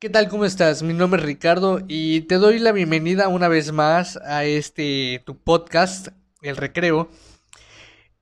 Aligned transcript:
¿Qué 0.00 0.08
tal? 0.08 0.30
¿Cómo 0.30 0.46
estás? 0.46 0.82
Mi 0.82 0.94
nombre 0.94 1.20
es 1.20 1.26
Ricardo 1.26 1.80
y 1.86 2.22
te 2.22 2.36
doy 2.36 2.58
la 2.58 2.72
bienvenida 2.72 3.28
una 3.28 3.48
vez 3.48 3.70
más 3.70 4.16
a 4.16 4.46
este 4.46 5.22
tu 5.26 5.36
podcast, 5.36 6.08
El 6.40 6.56
Recreo, 6.56 7.10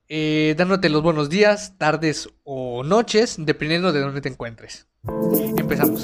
eh, 0.09 0.55
dándote 0.57 0.89
los 0.89 1.01
buenos 1.01 1.29
días, 1.29 1.77
tardes 1.77 2.27
o 2.43 2.83
noches, 2.83 3.37
dependiendo 3.39 3.93
de 3.93 4.01
dónde 4.01 4.19
te 4.19 4.27
encuentres. 4.27 4.89
Empezamos. 5.57 6.03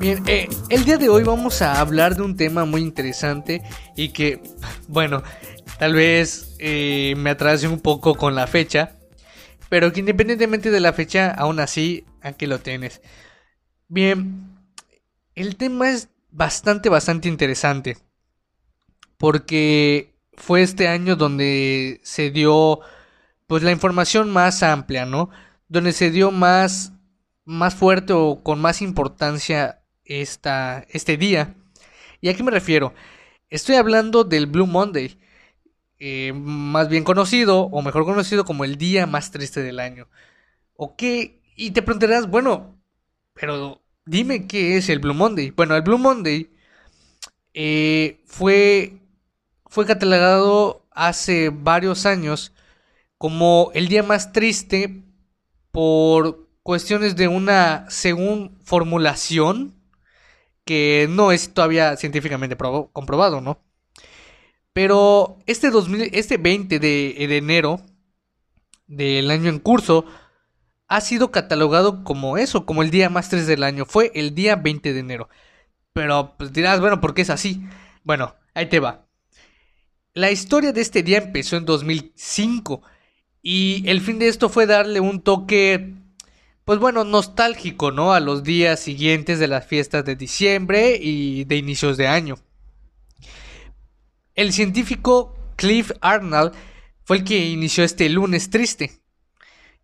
Bien, 0.00 0.20
eh, 0.26 0.48
el 0.72 0.86
día 0.86 0.96
de 0.96 1.10
hoy 1.10 1.22
vamos 1.22 1.60
a 1.60 1.80
hablar 1.80 2.16
de 2.16 2.22
un 2.22 2.34
tema 2.34 2.64
muy 2.64 2.80
interesante 2.80 3.62
y 3.94 4.08
que, 4.08 4.42
bueno, 4.88 5.22
tal 5.78 5.92
vez 5.92 6.56
eh, 6.60 7.12
me 7.18 7.28
atrase 7.28 7.68
un 7.68 7.78
poco 7.78 8.14
con 8.14 8.34
la 8.34 8.46
fecha, 8.46 8.96
pero 9.68 9.92
que 9.92 10.00
independientemente 10.00 10.70
de 10.70 10.80
la 10.80 10.94
fecha, 10.94 11.30
aún 11.30 11.60
así, 11.60 12.06
aquí 12.22 12.46
lo 12.46 12.58
tienes. 12.58 13.02
Bien, 13.88 14.48
el 15.34 15.56
tema 15.56 15.90
es 15.90 16.08
bastante, 16.30 16.88
bastante 16.88 17.28
interesante, 17.28 17.98
porque 19.18 20.14
fue 20.32 20.62
este 20.62 20.88
año 20.88 21.16
donde 21.16 22.00
se 22.02 22.30
dio, 22.30 22.80
pues, 23.46 23.62
la 23.62 23.72
información 23.72 24.30
más 24.30 24.62
amplia, 24.62 25.04
¿no? 25.04 25.28
Donde 25.68 25.92
se 25.92 26.10
dio 26.10 26.30
más, 26.30 26.94
más 27.44 27.74
fuerte 27.74 28.14
o 28.14 28.42
con 28.42 28.58
más 28.58 28.80
importancia 28.80 29.81
esta, 30.04 30.86
este 30.90 31.16
día. 31.16 31.54
¿Y 32.20 32.28
a 32.28 32.36
qué 32.36 32.42
me 32.42 32.50
refiero? 32.50 32.94
Estoy 33.50 33.76
hablando 33.76 34.24
del 34.24 34.46
Blue 34.46 34.66
Monday, 34.66 35.18
eh, 35.98 36.32
más 36.34 36.88
bien 36.88 37.04
conocido 37.04 37.62
o 37.62 37.82
mejor 37.82 38.04
conocido 38.04 38.44
como 38.44 38.64
el 38.64 38.76
día 38.76 39.06
más 39.06 39.30
triste 39.30 39.62
del 39.62 39.80
año. 39.80 40.08
¿Ok? 40.74 41.02
Y 41.56 41.70
te 41.72 41.82
preguntarás, 41.82 42.28
bueno, 42.28 42.80
pero 43.34 43.82
dime 44.06 44.46
qué 44.46 44.76
es 44.76 44.88
el 44.88 44.98
Blue 44.98 45.14
Monday. 45.14 45.50
Bueno, 45.50 45.76
el 45.76 45.82
Blue 45.82 45.98
Monday 45.98 46.50
eh, 47.54 48.22
fue, 48.26 49.00
fue 49.66 49.86
catalogado 49.86 50.86
hace 50.90 51.50
varios 51.50 52.06
años 52.06 52.52
como 53.18 53.70
el 53.74 53.88
día 53.88 54.02
más 54.02 54.32
triste 54.32 55.02
por 55.70 56.48
cuestiones 56.62 57.16
de 57.16 57.28
una, 57.28 57.86
según 57.88 58.58
formulación, 58.64 59.74
que 60.64 61.06
no 61.10 61.32
es 61.32 61.52
todavía 61.54 61.96
científicamente 61.96 62.56
comprobado, 62.56 63.40
¿no? 63.40 63.58
Pero 64.72 65.38
este, 65.46 65.70
2000, 65.70 66.10
este 66.12 66.36
20 66.38 66.78
de, 66.78 67.36
enero 67.36 67.80
del 68.86 69.30
año 69.30 69.50
en 69.50 69.58
curso 69.58 70.06
ha 70.88 71.00
sido 71.00 71.30
catalogado 71.30 72.04
como 72.04 72.38
eso, 72.38 72.66
como 72.66 72.82
el 72.82 72.90
día 72.90 73.10
más 73.10 73.28
3 73.28 73.46
del 73.46 73.62
año. 73.62 73.86
Fue 73.86 74.12
el 74.14 74.34
día 74.34 74.56
20 74.56 74.92
de 74.92 75.00
enero. 75.00 75.28
Pero 75.92 76.34
pues 76.38 76.52
dirás, 76.52 76.80
bueno, 76.80 77.00
¿por 77.00 77.14
qué 77.14 77.22
es 77.22 77.30
así? 77.30 77.62
Bueno, 78.04 78.34
ahí 78.54 78.66
te 78.68 78.80
va. 78.80 79.06
La 80.14 80.30
historia 80.30 80.72
de 80.72 80.80
este 80.82 81.02
día 81.02 81.18
empezó 81.18 81.56
en 81.56 81.64
2005 81.64 82.82
y 83.42 83.88
el 83.88 84.00
fin 84.00 84.18
de 84.18 84.28
esto 84.28 84.48
fue 84.48 84.66
darle 84.66 85.00
un 85.00 85.22
toque 85.22 85.94
pues 86.64 86.78
bueno, 86.78 87.04
nostálgico, 87.04 87.90
¿no? 87.90 88.12
A 88.12 88.20
los 88.20 88.42
días 88.44 88.80
siguientes 88.80 89.38
de 89.38 89.48
las 89.48 89.66
fiestas 89.66 90.04
de 90.04 90.16
diciembre 90.16 90.98
y 91.00 91.44
de 91.44 91.56
inicios 91.56 91.96
de 91.96 92.06
año. 92.06 92.36
El 94.34 94.52
científico 94.52 95.36
Cliff 95.56 95.92
Arnold 96.00 96.52
fue 97.04 97.18
el 97.18 97.24
que 97.24 97.46
inició 97.46 97.84
este 97.84 98.08
lunes 98.08 98.50
triste. 98.50 99.02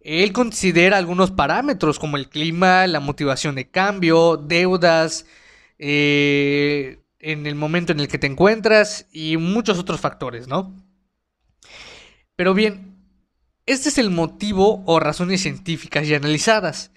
Él 0.00 0.32
considera 0.32 0.97
algunos 0.97 1.32
parámetros 1.32 1.98
como 1.98 2.16
el 2.16 2.28
clima, 2.28 2.86
la 2.86 3.00
motivación 3.00 3.56
de 3.56 3.69
cambio, 3.69 4.36
deudas, 4.36 5.26
eh, 5.78 7.00
en 7.19 7.47
el 7.47 7.56
momento 7.56 7.92
en 7.92 8.00
el 8.00 8.08
que 8.08 8.19
te 8.19 8.26
encuentras 8.26 9.06
y 9.12 9.36
muchos 9.36 9.78
otros 9.78 10.00
factores, 10.00 10.47
¿no? 10.47 10.74
Pero 12.36 12.54
bien, 12.54 12.88
este 13.68 13.90
es 13.90 13.98
el 13.98 14.10
motivo 14.10 14.82
o 14.86 14.98
razones 14.98 15.42
científicas 15.42 16.06
y 16.06 16.14
analizadas, 16.14 16.90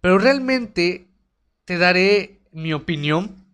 pero 0.00 0.18
realmente 0.18 1.08
te 1.64 1.78
daré 1.78 2.40
mi 2.52 2.72
opinión. 2.72 3.44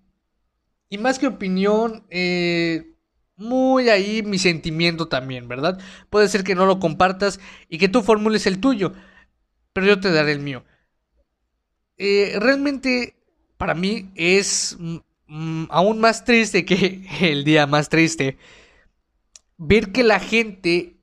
Y 0.91 0.99
más 0.99 1.19
que 1.19 1.27
opinión, 1.27 2.05
eh, 2.11 2.95
muy 3.37 3.89
ahí 3.89 4.23
mi 4.23 4.39
sentimiento 4.39 5.09
también, 5.09 5.49
¿verdad? 5.49 5.81
Puede 6.11 6.29
ser 6.29 6.45
que 6.45 6.55
no 6.55 6.67
lo 6.67 6.79
compartas 6.79 7.41
y 7.69 7.79
que 7.79 7.89
tú 7.89 8.03
formules 8.03 8.47
el 8.47 8.61
tuyo, 8.61 8.93
pero 9.73 9.87
yo 9.87 10.01
te 10.01 10.13
daré 10.13 10.33
el 10.33 10.41
mío. 10.41 10.65
Eh, 11.97 12.37
realmente 12.39 13.17
para 13.57 13.75
mí 13.75 14.11
es 14.15 14.77
aún 15.71 16.01
más 16.01 16.25
triste 16.25 16.65
que 16.65 17.07
el 17.21 17.45
día 17.45 17.67
más 17.67 17.89
triste 17.89 18.39
ver 19.57 19.91
que 19.91 20.05
la 20.05 20.21
gente 20.21 20.98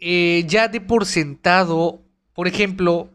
eh, 0.00 0.44
ya 0.46 0.68
de 0.68 0.80
por 0.80 1.06
sentado, 1.06 2.02
por 2.32 2.48
ejemplo, 2.48 3.10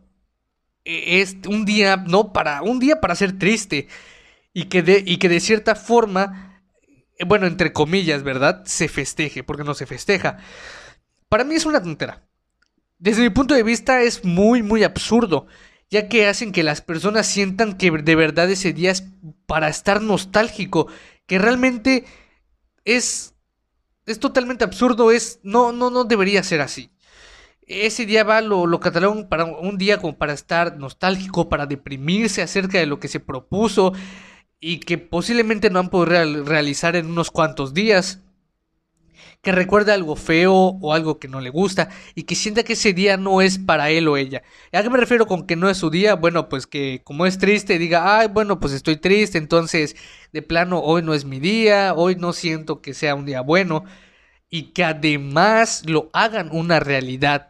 e, 0.85 1.21
es 1.21 1.37
un 1.47 1.65
día, 1.65 1.97
no 1.97 2.31
para, 2.31 2.61
un 2.61 2.79
día 2.79 3.01
para 3.01 3.15
ser 3.15 3.37
triste 3.37 3.87
y 4.53 4.65
que 4.65 4.83
de, 4.83 5.03
y 5.05 5.17
que 5.17 5.27
de 5.27 5.39
cierta 5.39 5.75
forma, 5.75 6.61
eh, 7.17 7.25
bueno, 7.25 7.47
entre 7.47 7.73
comillas, 7.73 8.23
¿verdad? 8.23 8.63
Se 8.65 8.87
festeje, 8.87 9.43
porque 9.43 9.63
no 9.63 9.73
se 9.73 9.85
festeja. 9.85 10.37
Para 11.27 11.43
mí 11.43 11.55
es 11.55 11.65
una 11.65 11.81
tontera. 11.81 12.23
Desde 12.97 13.23
mi 13.23 13.29
punto 13.29 13.53
de 13.53 13.63
vista 13.63 14.01
es 14.03 14.23
muy, 14.23 14.63
muy 14.63 14.83
absurdo, 14.83 15.47
ya 15.89 16.07
que 16.07 16.27
hacen 16.27 16.51
que 16.51 16.63
las 16.63 16.81
personas 16.81 17.27
sientan 17.27 17.77
que 17.77 17.91
de 17.91 18.15
verdad 18.15 18.49
ese 18.49 18.73
día 18.73 18.91
es 18.91 19.03
para 19.45 19.67
estar 19.67 20.01
nostálgico, 20.01 20.87
que 21.25 21.39
realmente 21.39 22.05
es 22.85 23.34
es 24.05 24.19
totalmente 24.19 24.63
absurdo, 24.63 25.11
es 25.11 25.39
no 25.43 25.71
no 25.71 25.89
no 25.89 26.03
debería 26.03 26.43
ser 26.43 26.61
así. 26.61 26.91
Ese 27.67 28.05
día 28.05 28.23
va 28.23 28.41
lo, 28.41 28.67
lo 28.67 28.79
catalogan 28.79 29.27
para 29.27 29.45
un 29.45 29.77
día 29.77 29.97
como 29.99 30.17
para 30.17 30.33
estar 30.33 30.77
nostálgico, 30.77 31.49
para 31.49 31.65
deprimirse 31.65 32.41
acerca 32.43 32.77
de 32.77 32.85
lo 32.85 32.99
que 32.99 33.07
se 33.07 33.19
propuso 33.19 33.93
y 34.59 34.79
que 34.79 34.97
posiblemente 34.97 35.69
no 35.69 35.79
han 35.79 35.89
podido 35.89 36.43
realizar 36.43 36.95
en 36.95 37.07
unos 37.07 37.31
cuantos 37.31 37.73
días 37.73 38.21
que 39.45 39.51
recuerde 39.51 39.91
algo 39.91 40.15
feo 40.15 40.53
o 40.81 40.93
algo 40.93 41.19
que 41.19 41.27
no 41.27 41.39
le 41.39 41.51
gusta 41.51 41.89
y 42.15 42.23
que 42.23 42.33
sienta 42.33 42.63
que 42.63 42.73
ese 42.73 42.93
día 42.93 43.15
no 43.15 43.43
es 43.43 43.59
para 43.59 43.91
él 43.91 44.07
o 44.07 44.17
ella. 44.17 44.41
¿A 44.73 44.81
qué 44.81 44.89
me 44.89 44.97
refiero 44.97 45.27
con 45.27 45.45
que 45.45 45.55
no 45.55 45.69
es 45.69 45.77
su 45.77 45.91
día? 45.91 46.15
Bueno, 46.15 46.49
pues 46.49 46.65
que 46.65 47.01
como 47.03 47.27
es 47.27 47.37
triste 47.37 47.77
diga, 47.77 48.17
ay, 48.17 48.27
bueno, 48.27 48.59
pues 48.59 48.73
estoy 48.73 48.97
triste, 48.97 49.37
entonces 49.37 49.95
de 50.33 50.41
plano 50.41 50.79
hoy 50.79 51.03
no 51.03 51.13
es 51.13 51.25
mi 51.25 51.39
día, 51.39 51.93
hoy 51.95 52.15
no 52.15 52.33
siento 52.33 52.81
que 52.81 52.95
sea 52.95 53.13
un 53.13 53.27
día 53.27 53.41
bueno 53.41 53.83
y 54.49 54.73
que 54.73 54.83
además 54.83 55.83
lo 55.85 56.09
hagan 56.13 56.49
una 56.51 56.79
realidad 56.79 57.49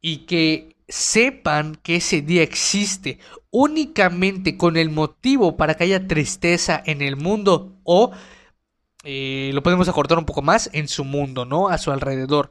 y 0.00 0.26
que 0.26 0.74
sepan 0.88 1.76
que 1.76 1.96
ese 1.96 2.20
día 2.20 2.42
existe 2.42 3.20
únicamente 3.52 4.56
con 4.56 4.76
el 4.76 4.90
motivo 4.90 5.56
para 5.56 5.74
que 5.74 5.84
haya 5.84 6.08
tristeza 6.08 6.82
en 6.84 7.00
el 7.00 7.14
mundo 7.16 7.78
o 7.84 8.10
eh, 9.04 9.50
lo 9.54 9.62
podemos 9.62 9.88
acortar 9.88 10.18
un 10.18 10.24
poco 10.24 10.42
más, 10.42 10.70
en 10.72 10.88
su 10.88 11.04
mundo, 11.04 11.44
¿no? 11.44 11.68
A 11.68 11.78
su 11.78 11.90
alrededor. 11.90 12.50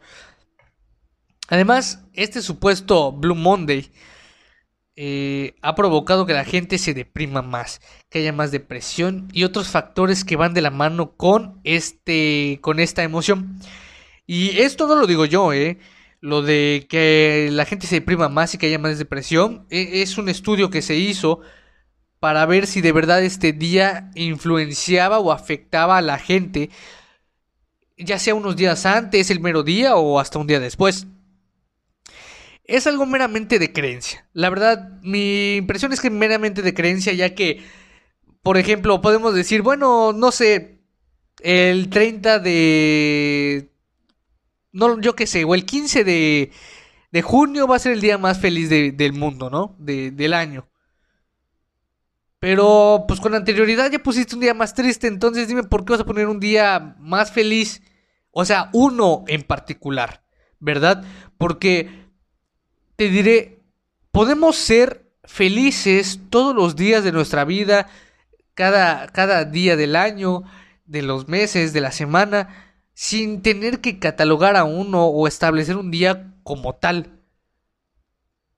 Además, 1.50 2.04
este 2.14 2.42
supuesto 2.42 3.12
Blue 3.12 3.36
Monday 3.36 3.90
eh, 5.00 5.56
ha 5.62 5.76
provocado 5.76 6.26
que 6.26 6.34
la 6.34 6.44
gente 6.44 6.78
se 6.80 6.94
deprima 6.94 7.42
más, 7.42 7.82
que 8.10 8.20
haya 8.20 8.34
más 8.34 8.52
depresión 8.52 9.28
y 9.32 9.44
otros 9.44 9.70
factores 9.70 10.26
que 10.26 10.36
van 10.36 10.56
de 10.56 10.62
la 10.62 10.72
mano 10.72 11.16
con 11.16 11.62
este, 11.64 12.60
con 12.62 12.80
esta 12.80 13.04
emoción. 13.04 13.60
Y 14.26 14.60
esto 14.60 14.88
no 14.88 14.96
lo 14.96 15.08
digo 15.08 15.26
yo, 15.26 15.54
¿eh? 15.54 15.78
Lo 16.20 16.42
de 16.42 16.88
que 16.90 17.50
la 17.52 17.66
gente 17.66 17.88
se 17.88 17.96
deprima 17.96 18.28
más 18.30 18.54
y 18.56 18.58
que 18.58 18.68
haya 18.68 18.80
más 18.80 18.98
depresión 18.98 19.68
e, 19.70 20.02
es 20.02 20.18
un 20.18 20.30
estudio 20.30 20.70
que 20.72 20.82
se 20.82 20.96
hizo 20.96 21.42
para 22.20 22.46
ver 22.46 22.68
si 22.68 22.82
de 22.82 22.92
verdad 22.92 23.24
este 23.24 23.54
día 23.54 24.12
influenciaba 24.16 25.20
o 25.20 25.32
afectaba 25.32 25.98
a 25.98 26.02
la 26.02 26.18
gente, 26.18 26.70
ya 27.98 28.20
sea 28.20 28.36
unos 28.36 28.56
días 28.56 28.86
antes, 28.86 29.30
el 29.30 29.40
mero 29.40 29.64
día 29.64 29.96
o 29.96 30.20
hasta 30.20 30.40
un 30.40 30.48
día 30.48 30.60
después. 30.60 31.08
Es 32.64 32.86
algo 32.86 33.06
meramente 33.06 33.60
de 33.60 33.72
creencia. 33.72 34.28
La 34.34 34.50
verdad, 34.50 35.00
mi 35.02 35.56
impresión 35.56 35.94
es 35.94 36.02
que 36.02 36.10
meramente 36.10 36.62
de 36.62 36.74
creencia, 36.74 37.14
ya 37.14 37.34
que, 37.34 37.64
por 38.42 38.58
ejemplo, 38.58 39.02
podemos 39.02 39.34
decir, 39.34 39.62
bueno, 39.62 40.12
no 40.12 40.32
sé, 40.32 40.82
el 41.42 41.90
30 41.90 42.40
de... 42.40 43.72
No, 44.74 45.00
yo 45.00 45.16
qué 45.16 45.28
sé, 45.28 45.44
o 45.46 45.56
el 45.56 45.66
15 45.66 46.04
de, 46.04 46.52
de 47.12 47.22
junio 47.22 47.68
va 47.68 47.78
a 47.78 47.80
ser 47.80 47.94
el 47.94 48.02
día 48.02 48.18
más 48.18 48.40
feliz 48.40 48.70
del 48.70 49.14
mundo, 49.14 49.50
¿no? 49.50 49.76
De, 49.80 50.12
del 50.12 50.34
año. 50.34 50.68
Pero 52.40 53.06
pues 53.08 53.20
con 53.20 53.34
anterioridad 53.34 53.92
ya 53.92 54.00
pusiste 54.00 54.36
un 54.36 54.42
día 54.42 54.54
más 54.54 54.74
triste, 54.74 55.08
entonces 55.08 55.48
dime 55.48 55.64
por 55.64 55.86
qué 55.86 55.94
vas 55.94 56.02
a 56.02 56.06
poner 56.06 56.28
un 56.28 56.40
día 56.40 56.96
más 57.00 57.32
feliz. 57.32 57.82
O 58.32 58.46
sea, 58.46 58.70
uno 58.74 59.24
en 59.28 59.42
particular, 59.42 60.22
¿verdad? 60.60 61.04
Porque 61.38 61.90
te 62.96 63.10
diré, 63.10 63.60
podemos 64.12 64.56
ser 64.56 65.12
felices 65.24 66.20
todos 66.30 66.56
los 66.56 66.76
días 66.76 67.04
de 67.04 67.12
nuestra 67.12 67.44
vida, 67.44 67.90
cada, 68.54 69.08
cada 69.08 69.46
día 69.46 69.76
del 69.76 69.96
año, 69.96 70.44
de 70.86 71.02
los 71.02 71.28
meses, 71.28 71.74
de 71.74 71.82
la 71.82 71.92
semana, 71.92 72.74
sin 72.94 73.42
tener 73.42 73.82
que 73.82 74.00
catalogar 74.00 74.56
a 74.56 74.64
uno 74.64 75.06
o 75.06 75.28
establecer 75.28 75.76
un 75.78 75.92
día 75.92 76.34
como 76.44 76.74
tal. 76.74 77.17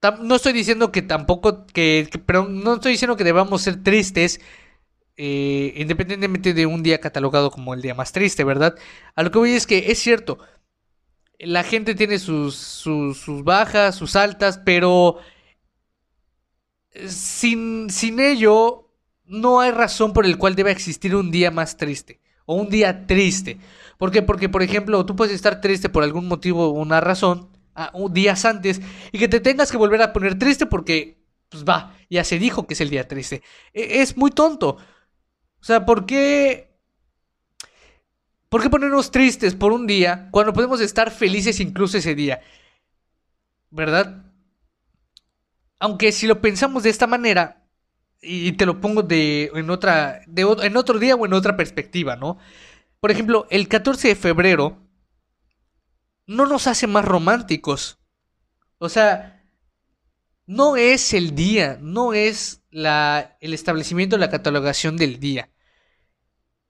No 0.02 0.36
estoy 0.36 0.54
diciendo 0.54 0.92
que 0.94 1.02
tampoco, 1.02 1.66
que, 1.68 2.10
pero 2.26 2.48
no 2.48 2.76
estoy 2.76 2.94
diciendo 2.94 3.18
que 3.18 3.26
debamos 3.26 3.64
ser 3.64 3.84
tristes, 3.84 4.40
eh, 5.18 5.74
independientemente 5.76 6.54
de 6.54 6.66
un 6.66 6.84
día 6.84 7.02
catalogado 7.02 7.52
como 7.52 7.74
el 7.74 7.82
día 7.82 7.94
más 7.94 8.14
triste, 8.14 8.46
¿verdad? 8.46 8.76
A 9.16 9.24
lo 9.24 9.32
que 9.32 9.40
voy 9.40 9.52
es 9.52 9.68
que 9.68 9.92
es 9.92 10.00
cierto, 10.00 10.40
la 11.38 11.64
gente 11.64 11.96
tiene 11.96 12.18
sus, 12.18 12.56
sus, 12.56 13.44
bajas, 13.44 13.96
sus 13.96 14.16
altas, 14.16 14.62
pero 14.64 15.18
sin, 17.08 17.90
sin 17.90 18.22
ello 18.22 18.90
no 19.26 19.60
hay 19.60 19.72
razón 19.72 20.14
por 20.14 20.26
el 20.26 20.38
cual 20.38 20.56
deba 20.56 20.72
existir 20.72 21.14
un 21.14 21.30
día 21.30 21.52
más 21.52 21.76
triste 21.76 22.22
o 22.46 22.56
un 22.56 22.70
día 22.70 23.06
triste. 23.06 23.58
¿Por 23.98 24.12
qué? 24.12 24.22
Porque, 24.22 24.48
por 24.48 24.64
ejemplo, 24.64 25.06
tú 25.06 25.18
puedes 25.18 25.34
estar 25.34 25.60
triste 25.60 25.90
por 25.90 26.04
algún 26.04 26.30
motivo 26.30 26.68
o 26.68 26.72
una 26.72 27.02
razón 27.02 27.50
días 28.12 28.46
antes 28.46 28.82
y 29.12 29.20
que 29.20 29.28
te 29.28 29.40
tengas 29.40 29.72
que 29.72 29.78
volver 29.78 30.02
a 30.02 30.14
poner 30.14 30.38
triste 30.38 30.66
porque, 30.66 31.18
pues 31.50 31.64
va, 31.64 31.96
ya 32.10 32.24
se 32.24 32.40
dijo 32.40 32.68
que 32.68 32.74
es 32.74 32.82
el 32.82 32.90
día 32.90 33.08
triste. 33.08 33.44
E, 33.74 34.02
es 34.02 34.18
muy 34.18 34.32
tonto. 34.32 34.78
O 35.62 35.64
sea, 35.64 35.86
¿por 35.86 36.06
qué? 36.06 36.70
¿Por 38.50 38.62
qué 38.62 38.70
ponernos 38.70 39.12
tristes 39.12 39.54
por 39.56 39.72
un 39.72 39.86
día 39.86 40.30
cuando 40.32 40.54
podemos 40.54 40.82
estar 40.82 41.12
felices 41.12 41.60
incluso 41.60 41.98
ese 41.98 42.16
día? 42.16 42.42
¿Verdad? 43.70 44.26
Aunque 45.80 46.12
si 46.12 46.28
lo 46.28 46.42
pensamos 46.42 46.84
de 46.84 46.90
esta 46.90 47.08
manera, 47.08 47.60
y 48.22 48.52
te 48.54 48.66
lo 48.66 48.82
pongo 48.82 49.04
de, 49.04 49.52
en, 49.54 49.70
otra, 49.70 50.22
de, 50.28 50.42
en 50.42 50.78
otro 50.78 51.00
día 51.00 51.16
o 51.16 51.26
en 51.26 51.34
otra 51.34 51.56
perspectiva, 51.56 52.16
¿no? 52.16 52.38
Por 53.00 53.12
ejemplo, 53.12 53.48
el 53.50 53.68
14 53.68 54.10
de 54.10 54.16
febrero 54.16 54.78
no 56.30 56.46
nos 56.46 56.68
hace 56.68 56.86
más 56.86 57.04
románticos. 57.04 57.98
O 58.78 58.88
sea, 58.88 59.44
no 60.46 60.78
es 60.78 61.16
el 61.16 61.34
día, 61.34 61.80
no 61.82 62.14
es 62.14 62.62
la, 62.70 63.36
el 63.42 63.56
establecimiento 63.56 64.16
de 64.16 64.20
la 64.20 64.30
catalogación 64.30 64.96
del 64.96 65.20
día. 65.20 65.50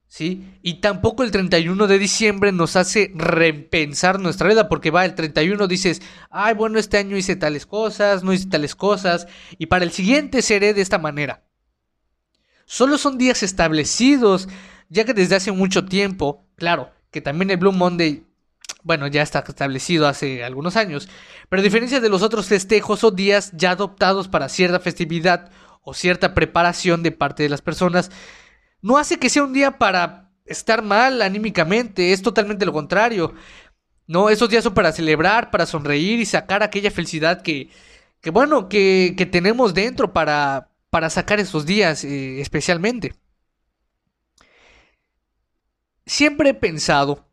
¿Sí? 0.08 0.58
Y 0.62 0.80
tampoco 0.80 1.22
el 1.22 1.30
31 1.30 1.86
de 1.86 1.98
diciembre 1.98 2.52
nos 2.52 2.74
hace 2.74 3.12
repensar 3.14 4.18
nuestra 4.18 4.48
vida, 4.48 4.68
porque 4.68 4.90
va, 4.90 5.04
el 5.04 5.14
31 5.14 5.68
dices, 5.68 6.00
ay, 6.30 6.54
bueno, 6.54 6.78
este 6.78 6.96
año 6.96 7.18
hice 7.18 7.36
tales 7.36 7.66
cosas, 7.66 8.24
no 8.24 8.32
hice 8.32 8.48
tales 8.48 8.74
cosas, 8.74 9.28
y 9.58 9.66
para 9.66 9.84
el 9.84 9.92
siguiente 9.92 10.40
seré 10.40 10.72
de 10.72 10.80
esta 10.80 10.98
manera. 10.98 11.44
Solo 12.64 12.96
son 12.96 13.18
días 13.18 13.42
establecidos, 13.42 14.48
ya 14.88 15.04
que 15.04 15.12
desde 15.12 15.36
hace 15.36 15.52
mucho 15.52 15.84
tiempo, 15.84 16.48
claro, 16.56 16.90
que 17.10 17.20
también 17.20 17.50
el 17.50 17.58
Blue 17.58 17.72
Monday 17.72 18.29
bueno, 18.82 19.06
ya 19.06 19.22
está 19.22 19.44
establecido 19.46 20.06
hace 20.06 20.44
algunos 20.44 20.76
años, 20.76 21.08
pero 21.48 21.60
a 21.60 21.62
diferencia 21.62 22.00
de 22.00 22.08
los 22.08 22.22
otros 22.22 22.46
festejos 22.46 23.04
o 23.04 23.10
días 23.10 23.52
ya 23.54 23.72
adoptados 23.72 24.28
para 24.28 24.48
cierta 24.48 24.80
festividad 24.80 25.50
o 25.82 25.94
cierta 25.94 26.34
preparación 26.34 27.02
de 27.02 27.12
parte 27.12 27.42
de 27.42 27.48
las 27.48 27.62
personas, 27.62 28.10
no 28.82 28.98
hace 28.98 29.18
que 29.18 29.30
sea 29.30 29.44
un 29.44 29.52
día 29.52 29.78
para 29.78 30.30
estar 30.46 30.82
mal 30.82 31.22
anímicamente, 31.22 32.12
es 32.12 32.22
totalmente 32.22 32.66
lo 32.66 32.72
contrario. 32.72 33.34
No, 34.06 34.28
esos 34.28 34.48
días 34.48 34.64
son 34.64 34.74
para 34.74 34.92
celebrar, 34.92 35.50
para 35.50 35.66
sonreír 35.66 36.18
y 36.18 36.26
sacar 36.26 36.62
aquella 36.62 36.90
felicidad 36.90 37.42
que, 37.42 37.70
que 38.20 38.30
bueno, 38.30 38.68
que, 38.68 39.14
que 39.16 39.26
tenemos 39.26 39.72
dentro 39.74 40.12
para, 40.12 40.70
para 40.90 41.10
sacar 41.10 41.38
esos 41.38 41.64
días 41.66 42.04
eh, 42.04 42.40
especialmente. 42.40 43.14
Siempre 46.06 46.50
he 46.50 46.54
pensado 46.54 47.29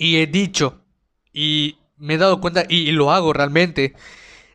y 0.00 0.16
he 0.16 0.26
dicho, 0.26 0.82
y 1.30 1.76
me 1.98 2.14
he 2.14 2.16
dado 2.16 2.40
cuenta, 2.40 2.64
y, 2.66 2.90
lo 2.92 3.12
hago 3.12 3.34
realmente, 3.34 3.94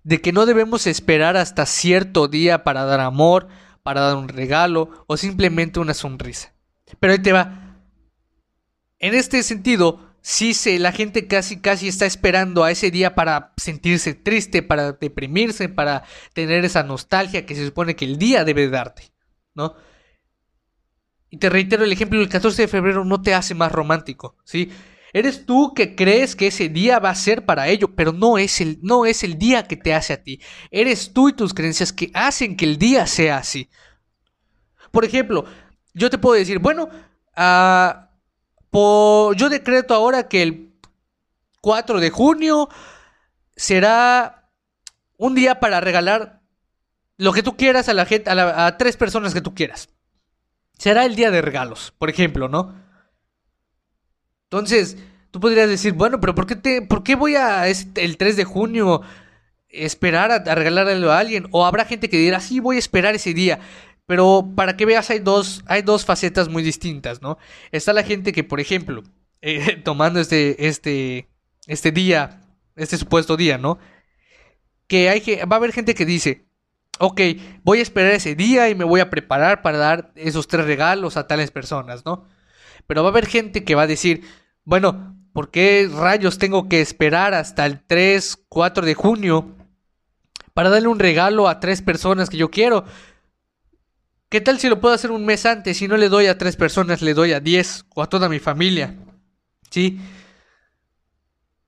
de 0.03 0.19
que 0.19 0.31
no 0.31 0.47
debemos 0.47 0.87
esperar 0.87 1.37
hasta 1.37 1.67
cierto 1.67 2.27
día 2.27 2.63
para 2.63 2.83
dar 2.83 2.99
amor, 2.99 3.47
para 3.83 4.01
dar 4.01 4.15
un 4.15 4.27
regalo 4.27 5.05
o 5.05 5.17
simplemente 5.17 5.79
una 5.79 5.93
sonrisa. 5.93 6.55
Pero 6.99 7.13
ahí 7.13 7.19
te 7.19 7.31
va. 7.31 7.77
En 8.97 9.13
este 9.13 9.43
sentido, 9.43 10.15
sí 10.19 10.55
se, 10.55 10.79
la 10.79 10.91
gente 10.91 11.27
casi 11.27 11.59
casi 11.61 11.89
está 11.89 12.07
esperando 12.07 12.63
a 12.63 12.71
ese 12.71 12.89
día 12.89 13.13
para 13.13 13.53
sentirse 13.55 14.15
triste, 14.15 14.63
para 14.63 14.93
deprimirse, 14.93 15.69
para 15.69 16.05
tener 16.33 16.65
esa 16.65 16.81
nostalgia 16.81 17.45
que 17.45 17.53
se 17.53 17.67
supone 17.67 17.95
que 17.95 18.05
el 18.05 18.17
día 18.17 18.45
debe 18.45 18.67
darte, 18.67 19.11
¿no? 19.53 19.75
Y 21.29 21.37
te 21.37 21.51
reitero 21.51 21.83
el 21.83 21.91
ejemplo, 21.91 22.19
el 22.19 22.29
14 22.29 22.63
de 22.63 22.67
febrero 22.67 23.05
no 23.05 23.21
te 23.21 23.35
hace 23.35 23.53
más 23.53 23.71
romántico, 23.71 24.37
¿sí? 24.43 24.71
Eres 25.15 25.45
tú 25.45 25.73
que 25.73 25.95
crees 25.95 26.35
que 26.35 26.47
ese 26.47 26.67
día 26.67 26.99
va 26.99 27.09
a 27.09 27.15
ser 27.15 27.45
para 27.45 27.69
ello, 27.69 27.95
pero 27.95 28.11
no 28.11 28.37
es 28.37 28.59
el, 28.59 28.79
no 28.81 29.05
es 29.05 29.23
el 29.23 29.37
día 29.37 29.63
que 29.63 29.77
te 29.77 29.93
hace 29.93 30.11
a 30.11 30.21
ti. 30.21 30.41
Eres 30.71 31.13
tú 31.13 31.29
y 31.29 31.33
tus 31.33 31.53
creencias 31.53 31.93
que 31.93 32.11
hacen 32.13 32.57
que 32.57 32.65
el 32.65 32.77
día 32.77 33.07
sea 33.07 33.37
así. 33.37 33.69
Por 34.91 35.05
ejemplo, 35.05 35.45
yo 35.93 36.09
te 36.09 36.17
puedo 36.17 36.35
decir, 36.35 36.59
bueno, 36.59 36.89
uh, 37.37 39.33
yo 39.35 39.47
decreto 39.47 39.93
ahora 39.93 40.27
que 40.27 40.43
el 40.43 40.73
4 41.61 42.01
de 42.01 42.09
junio 42.09 42.67
será 43.55 44.49
un 45.15 45.33
día 45.33 45.61
para 45.61 45.79
regalar 45.79 46.41
lo 47.15 47.31
que 47.31 47.41
tú 47.41 47.55
quieras 47.55 47.87
a 47.87 47.93
la 47.93 48.05
gente, 48.05 48.29
a, 48.31 48.65
a 48.65 48.77
tres 48.77 48.97
personas 48.97 49.33
que 49.33 49.39
tú 49.39 49.55
quieras. 49.55 49.87
Será 50.77 51.05
el 51.05 51.15
día 51.15 51.31
de 51.31 51.41
regalos, 51.41 51.93
por 51.97 52.09
ejemplo, 52.09 52.49
¿no? 52.49 52.83
Entonces, 54.55 54.95
tú 55.31 55.41
podrías 55.41 55.67
decir, 55.67 55.91
bueno, 55.91 56.21
pero 56.21 56.33
¿por 56.33 56.47
qué, 56.47 56.55
te, 56.55 56.81
por 56.81 57.03
qué 57.03 57.15
voy 57.15 57.35
a 57.35 57.67
el 57.67 58.17
3 58.17 58.37
de 58.37 58.45
junio 58.45 59.01
esperar 59.67 60.31
a, 60.31 60.55
regalarle 60.55 61.11
a 61.11 61.17
alguien? 61.17 61.47
O 61.51 61.65
habrá 61.65 61.83
gente 61.83 62.07
que 62.07 62.17
dirá, 62.17 62.39
sí, 62.39 62.61
voy 62.61 62.77
a 62.77 62.79
esperar 62.79 63.15
ese 63.15 63.33
día. 63.33 63.59
Pero 64.05 64.53
para 64.55 64.77
que 64.77 64.85
veas, 64.85 65.09
hay 65.09 65.19
dos, 65.19 65.61
hay 65.65 65.81
dos 65.81 66.05
facetas 66.05 66.47
muy 66.47 66.63
distintas, 66.63 67.21
¿no? 67.21 67.37
Está 67.73 67.91
la 67.91 68.03
gente 68.03 68.31
que, 68.31 68.45
por 68.45 68.61
ejemplo, 68.61 69.03
eh, 69.41 69.75
tomando 69.83 70.21
este, 70.21 70.67
este, 70.67 71.27
este 71.67 71.91
día, 71.91 72.41
este 72.77 72.97
supuesto 72.97 73.35
día, 73.35 73.57
¿no? 73.57 73.77
Que 74.87 75.09
hay 75.09 75.19
que, 75.19 75.43
va 75.43 75.57
a 75.57 75.59
haber 75.59 75.73
gente 75.73 75.95
que 75.95 76.05
dice, 76.05 76.45
ok, 76.99 77.19
voy 77.63 77.79
a 77.79 77.81
esperar 77.81 78.13
ese 78.13 78.35
día 78.35 78.69
y 78.69 78.75
me 78.75 78.85
voy 78.85 79.01
a 79.01 79.09
preparar 79.09 79.61
para 79.61 79.79
dar 79.79 80.13
esos 80.15 80.47
tres 80.47 80.65
regalos 80.65 81.17
a 81.17 81.27
tales 81.27 81.51
personas, 81.51 82.05
¿no? 82.05 82.25
Pero 82.87 83.03
va 83.03 83.09
a 83.09 83.11
haber 83.11 83.27
gente 83.27 83.63
que 83.63 83.75
va 83.75 83.83
a 83.83 83.87
decir, 83.87 84.23
bueno, 84.65 85.15
¿por 85.31 85.51
qué 85.51 85.89
rayos 85.91 86.37
tengo 86.37 86.67
que 86.67 86.81
esperar 86.81 87.33
hasta 87.33 87.65
el 87.65 87.81
3, 87.85 88.39
4 88.49 88.85
de 88.85 88.93
junio 88.95 89.55
para 90.53 90.69
darle 90.69 90.87
un 90.87 90.99
regalo 90.99 91.47
a 91.47 91.59
tres 91.59 91.81
personas 91.81 92.29
que 92.29 92.37
yo 92.37 92.49
quiero? 92.49 92.85
¿Qué 94.29 94.41
tal 94.41 94.59
si 94.59 94.67
lo 94.67 94.81
puedo 94.81 94.93
hacer 94.93 95.11
un 95.11 95.25
mes 95.25 95.45
antes? 95.45 95.77
Si 95.77 95.87
no 95.87 95.97
le 95.97 96.09
doy 96.09 96.25
a 96.25 96.37
tres 96.37 96.55
personas, 96.55 97.01
le 97.01 97.13
doy 97.13 97.31
a 97.31 97.39
10 97.39 97.85
o 97.93 98.01
a 98.01 98.09
toda 98.09 98.27
mi 98.27 98.39
familia. 98.39 98.95
¿Sí? 99.69 99.99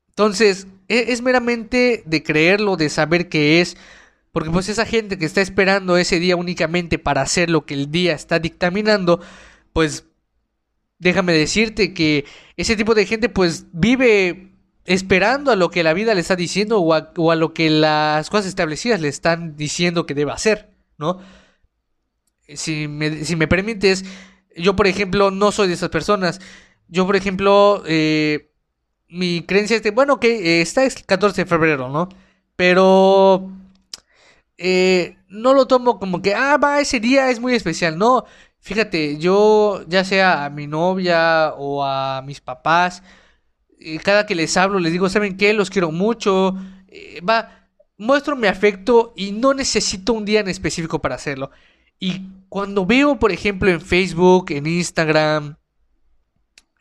Entonces, 0.10 0.68
e, 0.88 1.14
es, 1.14 1.22
meramente 1.22 2.04
de 2.06 2.24
creerlo, 2.24 2.76
de 2.76 2.90
saber 2.90 3.30
que 3.30 3.62
es. 3.62 3.78
Porque 4.32 4.50
pues 4.50 4.70
esa 4.70 4.86
gente 4.86 5.18
que 5.18 5.26
está 5.26 5.42
esperando 5.42 5.98
ese 5.98 6.20
día 6.20 6.36
únicamente 6.36 7.00
para 7.00 7.22
hacer 7.22 7.50
lo 7.50 7.66
que 7.66 7.74
el 7.74 7.92
día 7.92 8.14
está 8.14 8.40
dictaminando, 8.40 9.22
pues 9.74 10.06
déjame 11.00 11.34
decirte 11.34 11.94
que 11.94 12.26
ese 12.56 12.76
tipo 12.76 12.96
de 12.96 13.06
gente 13.06 13.30
pues 13.30 13.66
vive 13.72 14.52
esperando 14.86 15.52
a 15.52 15.56
lo 15.56 15.70
que 15.70 15.84
la 15.84 15.94
vida 15.94 16.14
le 16.14 16.22
está 16.22 16.36
diciendo 16.36 16.80
o 16.80 16.94
a, 16.94 17.36
lo 17.36 17.54
que 17.54 17.70
las 17.70 18.30
cosas 18.30 18.48
establecidas 18.48 19.02
le 19.02 19.10
están 19.10 19.56
diciendo 19.56 20.06
que 20.06 20.14
deba 20.14 20.34
hacer, 20.34 20.70
¿no? 20.98 21.20
Si 22.48 22.88
me, 22.88 23.26
si 23.26 23.36
me 23.36 23.48
permites, 23.48 24.06
yo 24.56 24.76
por 24.76 24.88
ejemplo 24.88 25.30
no 25.30 25.52
soy 25.52 25.68
de 25.68 25.74
esas 25.74 25.90
personas. 25.90 26.40
Yo 26.88 27.06
por 27.06 27.18
ejemplo, 27.18 27.84
eh, 27.86 28.50
mi 29.10 29.44
creencia 29.46 29.76
es 29.76 29.84
de, 29.84 29.92
bueno, 29.92 30.20
que 30.22 30.62
está 30.62 30.86
el 30.86 30.94
14 31.06 31.42
de 31.42 31.46
febrero, 31.46 31.90
¿no? 31.90 32.08
Pero 32.56 33.52
eh, 34.58 35.18
no 35.30 35.54
lo 35.54 35.68
tomo 35.68 36.00
como 36.00 36.22
que, 36.22 36.34
ah, 36.34 36.58
va, 36.58 36.80
ese 36.80 37.00
día 37.00 37.30
es 37.30 37.40
muy 37.40 37.54
especial, 37.54 37.98
no. 37.98 38.26
Fíjate, 38.60 39.18
yo 39.18 39.86
ya 39.88 40.04
sea 40.04 40.46
a 40.46 40.50
mi 40.50 40.68
novia 40.68 41.54
o 41.58 41.84
a 41.84 42.22
mis 42.26 42.42
papás, 42.42 43.04
eh, 43.80 44.00
cada 44.00 44.26
que 44.26 44.36
les 44.36 44.58
hablo 44.58 44.80
les 44.80 44.92
digo, 44.92 45.10
¿saben 45.10 45.38
qué? 45.38 45.54
Los 45.54 45.70
quiero 45.70 45.92
mucho. 45.92 46.56
Eh, 46.88 47.22
va, 47.22 47.70
muestro 47.98 48.36
mi 48.36 48.48
afecto 48.48 49.14
y 49.16 49.32
no 49.32 49.54
necesito 49.54 50.14
un 50.14 50.26
día 50.26 50.40
en 50.40 50.48
específico 50.48 51.00
para 51.00 51.16
hacerlo. 51.16 51.52
Y 52.00 52.22
cuando 52.50 52.86
veo, 52.86 53.20
por 53.20 53.32
ejemplo, 53.32 53.70
en 53.70 53.82
Facebook, 53.82 54.52
en 54.52 54.68
Instagram, 54.68 55.58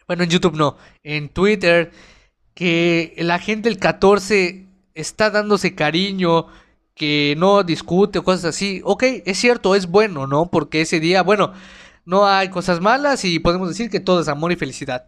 bueno, 0.06 0.22
en 0.22 0.30
YouTube 0.30 0.56
no, 0.56 0.76
en 1.02 1.28
Twitter, 1.28 1.90
que 2.54 3.14
la 3.18 3.38
gente 3.38 3.68
el 3.68 3.78
14 3.78 4.66
está 4.94 5.30
dándose 5.30 5.74
cariño, 5.74 6.46
que 6.96 7.36
no 7.38 7.62
discute 7.62 8.18
o 8.18 8.24
cosas 8.24 8.46
así. 8.46 8.80
Ok, 8.84 9.04
es 9.24 9.38
cierto, 9.38 9.76
es 9.76 9.86
bueno, 9.86 10.26
¿no? 10.26 10.50
Porque 10.50 10.80
ese 10.80 10.98
día, 10.98 11.22
bueno, 11.22 11.52
no 12.04 12.26
hay 12.26 12.48
cosas 12.50 12.80
malas 12.80 13.24
y 13.24 13.38
podemos 13.38 13.68
decir 13.68 13.90
que 13.90 14.00
todo 14.00 14.20
es 14.20 14.28
amor 14.28 14.50
y 14.50 14.56
felicidad. 14.56 15.06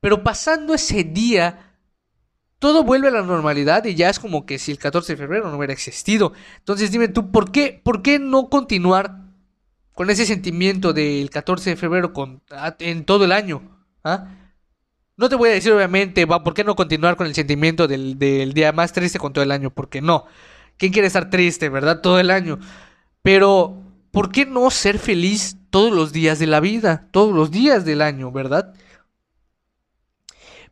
Pero 0.00 0.22
pasando 0.24 0.74
ese 0.74 1.04
día, 1.04 1.76
todo 2.58 2.84
vuelve 2.84 3.08
a 3.08 3.12
la 3.12 3.22
normalidad 3.22 3.84
y 3.84 3.94
ya 3.94 4.10
es 4.10 4.18
como 4.18 4.46
que 4.46 4.58
si 4.58 4.72
el 4.72 4.78
14 4.78 5.12
de 5.14 5.16
febrero 5.16 5.50
no 5.50 5.56
hubiera 5.56 5.72
existido. 5.72 6.32
Entonces 6.58 6.90
dime 6.90 7.08
tú, 7.08 7.30
¿por 7.30 7.52
qué, 7.52 7.80
por 7.82 8.02
qué 8.02 8.18
no 8.18 8.48
continuar 8.48 9.22
con 9.94 10.10
ese 10.10 10.26
sentimiento 10.26 10.92
del 10.92 11.30
14 11.30 11.70
de 11.70 11.76
febrero 11.76 12.12
con, 12.12 12.42
en 12.80 13.04
todo 13.04 13.24
el 13.24 13.32
año? 13.32 13.62
¿Ah? 14.04 14.26
No 15.16 15.28
te 15.28 15.36
voy 15.36 15.50
a 15.50 15.52
decir, 15.52 15.72
obviamente, 15.72 16.26
¿por 16.26 16.54
qué 16.54 16.64
no 16.64 16.74
continuar 16.74 17.16
con 17.16 17.26
el 17.26 17.34
sentimiento 17.34 17.86
del, 17.86 18.18
día 18.18 18.72
más 18.72 18.92
triste 18.92 19.18
con 19.18 19.32
todo 19.32 19.44
el 19.44 19.52
año? 19.52 19.70
Porque 19.70 20.00
no. 20.00 20.26
¿Quién 20.82 20.92
quiere 20.92 21.06
estar 21.06 21.30
triste, 21.30 21.68
verdad? 21.68 22.00
Todo 22.00 22.18
el 22.18 22.28
año. 22.28 22.58
Pero, 23.22 23.76
¿por 24.10 24.32
qué 24.32 24.46
no 24.46 24.68
ser 24.72 24.98
feliz 24.98 25.56
todos 25.70 25.92
los 25.92 26.12
días 26.12 26.40
de 26.40 26.48
la 26.48 26.58
vida? 26.58 27.06
Todos 27.12 27.32
los 27.32 27.52
días 27.52 27.84
del 27.84 28.02
año, 28.02 28.32
¿verdad? 28.32 28.74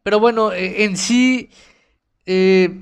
Pero 0.03 0.19
bueno, 0.19 0.51
eh, 0.51 0.83
en 0.83 0.97
sí, 0.97 1.51
eh, 2.27 2.81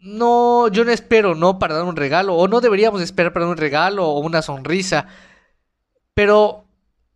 no, 0.00 0.68
yo 0.68 0.84
no 0.84 0.90
espero, 0.90 1.34
¿no? 1.34 1.58
Para 1.58 1.76
dar 1.76 1.84
un 1.84 1.96
regalo, 1.96 2.34
o 2.34 2.46
no 2.46 2.60
deberíamos 2.60 3.00
esperar 3.00 3.32
para 3.32 3.46
dar 3.46 3.52
un 3.52 3.58
regalo 3.58 4.06
o 4.06 4.20
una 4.20 4.42
sonrisa. 4.42 5.06
Pero 6.12 6.66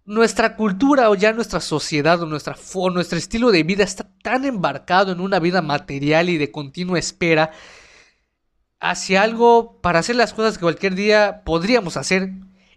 nuestra 0.06 0.56
cultura 0.56 1.10
o 1.10 1.14
ya 1.14 1.34
nuestra 1.34 1.60
sociedad 1.60 2.22
o 2.22 2.24
nuestra, 2.24 2.56
nuestro 2.94 3.18
estilo 3.18 3.50
de 3.50 3.62
vida 3.62 3.84
está 3.84 4.08
tan 4.22 4.46
embarcado 4.46 5.12
en 5.12 5.20
una 5.20 5.38
vida 5.38 5.60
material 5.60 6.30
y 6.30 6.38
de 6.38 6.50
continua 6.50 6.98
espera 6.98 7.50
hacia 8.80 9.22
algo 9.22 9.80
para 9.80 10.00
hacer 10.00 10.16
las 10.16 10.34
cosas 10.34 10.58
que 10.58 10.62
cualquier 10.62 10.94
día 10.94 11.42
podríamos 11.44 11.96
hacer 11.96 12.30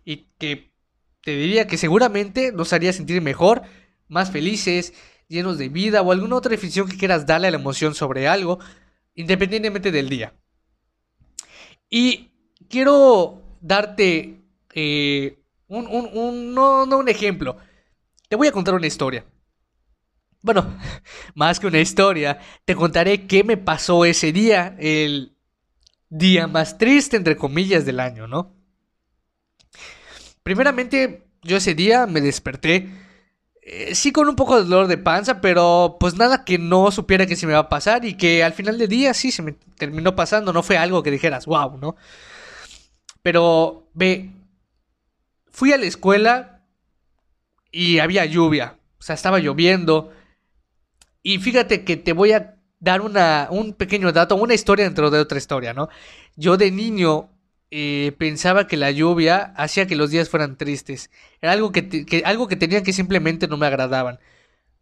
y 0.05 0.27
que 0.37 0.73
te 1.21 1.35
diría 1.35 1.67
que 1.67 1.77
seguramente 1.77 2.51
nos 2.51 2.73
haría 2.73 2.93
sentir 2.93 3.21
mejor, 3.21 3.63
más 4.07 4.31
felices, 4.31 4.93
llenos 5.27 5.57
de 5.57 5.69
vida 5.69 6.01
o 6.01 6.11
alguna 6.11 6.37
otra 6.37 6.51
definición 6.51 6.87
que 6.87 6.97
quieras 6.97 7.25
darle 7.25 7.47
a 7.47 7.51
la 7.51 7.57
emoción 7.57 7.93
sobre 7.93 8.27
algo, 8.27 8.59
independientemente 9.15 9.91
del 9.91 10.09
día. 10.09 10.33
Y 11.89 12.31
quiero 12.69 13.57
darte 13.61 14.41
eh, 14.73 15.39
un, 15.67 15.87
un, 15.87 16.53
no, 16.53 16.85
no 16.85 16.97
un 16.97 17.09
ejemplo. 17.09 17.57
Te 18.27 18.35
voy 18.35 18.47
a 18.47 18.51
contar 18.51 18.73
una 18.73 18.87
historia. 18.87 19.25
Bueno, 20.41 20.77
más 21.35 21.59
que 21.59 21.67
una 21.67 21.79
historia, 21.79 22.39
te 22.65 22.75
contaré 22.75 23.27
qué 23.27 23.43
me 23.43 23.57
pasó 23.57 24.05
ese 24.05 24.31
día, 24.31 24.75
el 24.79 25.35
día 26.09 26.47
más 26.47 26.77
triste, 26.77 27.17
entre 27.17 27.35
comillas, 27.35 27.85
del 27.85 27.99
año, 27.99 28.27
¿no? 28.27 28.55
Primeramente, 30.43 31.27
yo 31.43 31.57
ese 31.57 31.75
día 31.75 32.07
me 32.07 32.21
desperté, 32.21 32.89
eh, 33.61 33.93
sí 33.93 34.11
con 34.11 34.27
un 34.27 34.35
poco 34.35 34.57
de 34.57 34.63
dolor 34.63 34.87
de 34.87 34.97
panza, 34.97 35.41
pero 35.41 35.97
pues 35.99 36.15
nada 36.15 36.43
que 36.45 36.57
no 36.57 36.91
supiera 36.91 37.25
que 37.25 37.35
se 37.35 37.45
me 37.45 37.53
va 37.53 37.59
a 37.59 37.69
pasar 37.69 38.05
y 38.05 38.15
que 38.15 38.43
al 38.43 38.53
final 38.53 38.77
del 38.77 38.89
día 38.89 39.13
sí 39.13 39.31
se 39.31 39.41
me 39.41 39.53
terminó 39.77 40.15
pasando, 40.15 40.53
no 40.53 40.63
fue 40.63 40.77
algo 40.77 41.03
que 41.03 41.11
dijeras, 41.11 41.45
wow, 41.45 41.77
¿no? 41.77 41.95
Pero 43.21 43.89
ve, 43.93 44.31
Fui 45.59 45.73
a 45.73 45.77
la 45.77 45.87
escuela 45.87 46.63
y 47.69 47.99
había 47.99 48.23
lluvia, 48.23 48.77
o 48.97 49.03
sea, 49.03 49.15
estaba 49.15 49.39
lloviendo. 49.39 50.13
Y 51.21 51.39
fíjate 51.39 51.83
que 51.83 51.97
te 51.97 52.13
voy 52.13 52.31
a 52.31 52.58
dar 52.79 53.01
una, 53.01 53.47
un 53.51 53.73
pequeño 53.73 54.11
dato, 54.11 54.35
una 54.35 54.53
historia 54.53 54.85
dentro 54.85 55.09
de 55.11 55.19
otra 55.19 55.37
historia, 55.37 55.73
¿no? 55.73 55.89
Yo 56.35 56.57
de 56.57 56.71
niño 56.71 57.29
eh, 57.71 58.13
pensaba 58.17 58.67
que 58.67 58.77
la 58.77 58.91
lluvia 58.91 59.53
hacía 59.55 59.85
que 59.85 59.95
los 59.95 60.11
días 60.11 60.29
fueran 60.29 60.57
tristes. 60.57 61.11
Era 61.41 61.51
algo 61.51 61.71
que, 61.71 62.23
algo 62.25 62.47
que 62.47 62.55
tenía 62.55 62.83
que 62.83 62.93
simplemente 62.93 63.47
no 63.47 63.57
me 63.57 63.67
agradaban. 63.67 64.19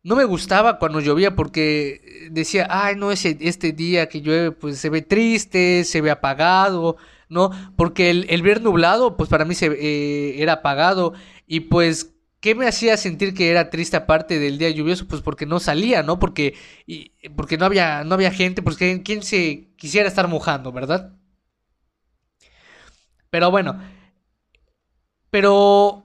No 0.03 0.15
me 0.15 0.23
gustaba 0.23 0.79
cuando 0.79 1.01
llovía 1.01 1.35
porque 1.35 2.29
decía, 2.31 2.67
ay, 2.69 2.95
no, 2.95 3.11
ese, 3.11 3.37
este 3.41 3.73
día 3.73 4.07
que 4.07 4.21
llueve, 4.21 4.51
pues 4.51 4.77
se 4.79 4.89
ve 4.89 5.01
triste, 5.01 5.83
se 5.83 6.01
ve 6.01 6.11
apagado, 6.11 6.97
¿no? 7.29 7.51
Porque 7.75 8.09
el, 8.09 8.41
ver 8.41 8.61
nublado, 8.61 9.17
pues 9.17 9.29
para 9.29 9.43
mí 9.43 9.53
se, 9.55 9.67
eh, 9.67 10.41
era 10.41 10.53
apagado 10.53 11.13
y 11.45 11.61
pues 11.61 12.13
¿Qué 12.39 12.55
me 12.55 12.67
hacía 12.67 12.97
sentir 12.97 13.33
que 13.33 13.49
era 13.49 13.69
triste 13.69 13.97
aparte 13.97 14.39
del 14.39 14.57
día 14.57 14.69
lluvioso? 14.69 15.07
Pues 15.07 15.21
porque 15.21 15.45
no 15.45 15.59
salía, 15.59 16.03
¿no? 16.03 16.19
Porque, 16.19 16.55
y, 16.85 17.11
porque 17.35 17.57
no, 17.57 17.65
había, 17.65 18.03
no 18.03 18.13
había 18.15 18.31
gente, 18.31 18.61
pues 18.61 18.77
¿quién 18.77 19.23
se 19.23 19.69
quisiera 19.75 20.07
estar 20.07 20.27
mojando, 20.27 20.71
verdad? 20.71 21.13
Pero 23.29 23.51
bueno, 23.51 23.79
pero 25.29 26.03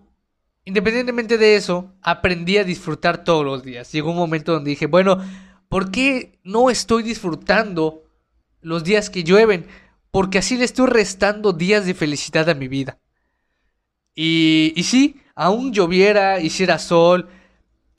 independientemente 0.65 1.39
de 1.39 1.57
eso, 1.57 1.93
aprendí 2.03 2.59
a 2.59 2.65
disfrutar 2.65 3.25
todos 3.25 3.45
los 3.45 3.63
días. 3.63 3.93
Llegó 3.93 4.11
un 4.11 4.17
momento 4.17 4.53
donde 4.53 4.71
dije, 4.71 4.87
bueno, 4.87 5.19
¿por 5.69 5.91
qué 5.91 6.39
no 6.45 6.71
estoy 6.71 7.03
disfrutando 7.03 8.05
los 8.61 8.85
días 8.85 9.11
que 9.11 9.25
llueven? 9.25 9.67
porque 10.13 10.39
así 10.39 10.59
le 10.59 10.67
estoy 10.67 10.89
restando 10.89 11.55
días 11.55 11.87
de 11.87 11.95
felicidad 11.95 12.49
a 12.51 12.55
mi 12.55 12.69
vida. 12.69 13.01
Y, 14.15 14.73
y 14.77 14.83
sí, 14.83 15.21
aún 15.35 15.73
lloviera, 15.73 16.41
hiciera 16.41 16.79
sol, 16.79 17.29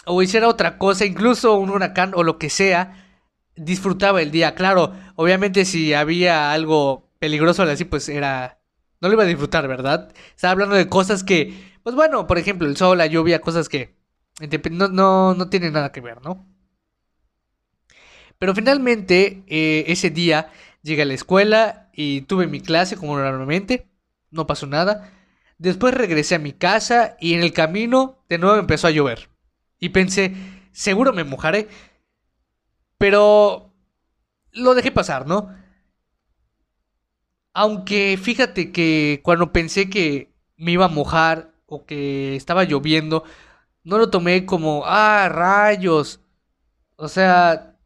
o 0.06 0.22
hiciera 0.22 0.48
otra 0.48 0.78
cosa, 0.78 1.06
incluso 1.06 1.58
un 1.58 1.70
huracán 1.70 2.14
o 2.16 2.24
lo 2.24 2.38
que 2.38 2.50
sea, 2.50 3.08
disfrutaba 3.56 4.22
el 4.22 4.32
día. 4.32 4.56
Claro, 4.56 4.94
obviamente 5.16 5.66
si 5.66 5.94
había 5.94 6.52
algo 6.52 7.10
peligroso 7.20 7.64
así, 7.64 7.86
pues 7.86 8.10
era... 8.10 8.60
No 9.00 9.10
lo 9.10 9.16
iba 9.16 9.24
a 9.24 9.28
disfrutar, 9.28 9.68
¿verdad? 9.68 10.14
Estaba 10.34 10.54
hablando 10.54 10.76
de 10.76 10.88
cosas 10.88 11.24
que, 11.26 11.54
pues 11.84 11.94
bueno, 11.96 12.26
por 12.26 12.38
ejemplo, 12.38 12.68
el 12.68 12.78
sol, 12.78 12.98
la 12.98 13.06
lluvia, 13.06 13.42
cosas 13.42 13.68
que 13.68 13.96
no, 14.72 14.88
no, 14.88 15.34
no 15.34 15.50
tienen 15.50 15.74
nada 15.74 15.92
que 15.92 16.00
ver, 16.00 16.22
¿no? 16.22 16.48
Pero 18.40 18.56
finalmente, 18.56 19.44
eh, 19.48 19.86
ese 19.88 20.10
día 20.10 20.52
llegué 20.82 21.02
a 21.04 21.06
la 21.06 21.14
escuela 21.14 21.90
y 21.94 22.22
tuve 22.22 22.48
mi 22.48 22.62
clase 22.62 22.96
como 22.96 23.18
normalmente, 23.18 23.90
no 24.32 24.48
pasó 24.48 24.68
nada. 24.68 25.12
Después 25.64 25.94
regresé 25.94 26.36
a 26.36 26.40
mi 26.40 26.52
casa 26.52 27.16
y 27.22 27.36
en 27.36 27.42
el 27.42 27.54
camino 27.54 28.18
de 28.28 28.38
nuevo 28.38 28.58
empezó 28.58 28.88
a 28.88 28.92
llover. 28.92 29.30
Y 29.80 29.90
pensé, 29.90 30.36
seguro 30.74 31.14
me 31.14 31.24
mojaré. 31.24 31.70
Pero 32.98 33.74
lo 34.52 34.76
dejé 34.76 34.92
pasar, 34.92 35.26
¿no? 35.26 35.56
Aunque 37.54 38.20
fíjate 38.22 38.74
que 38.74 39.22
cuando 39.24 39.54
pensé 39.54 39.90
que 39.90 40.34
me 40.58 40.74
iba 40.74 40.84
a 40.84 40.90
mojar 40.90 41.54
o 41.66 41.86
que 41.86 42.36
estaba 42.36 42.66
lloviendo, 42.66 43.24
no 43.86 43.98
lo 43.98 44.10
tomé 44.10 44.46
como, 44.46 44.84
ah, 44.86 45.30
rayos. 45.30 46.20
O 46.98 47.08
sea, 47.08 47.78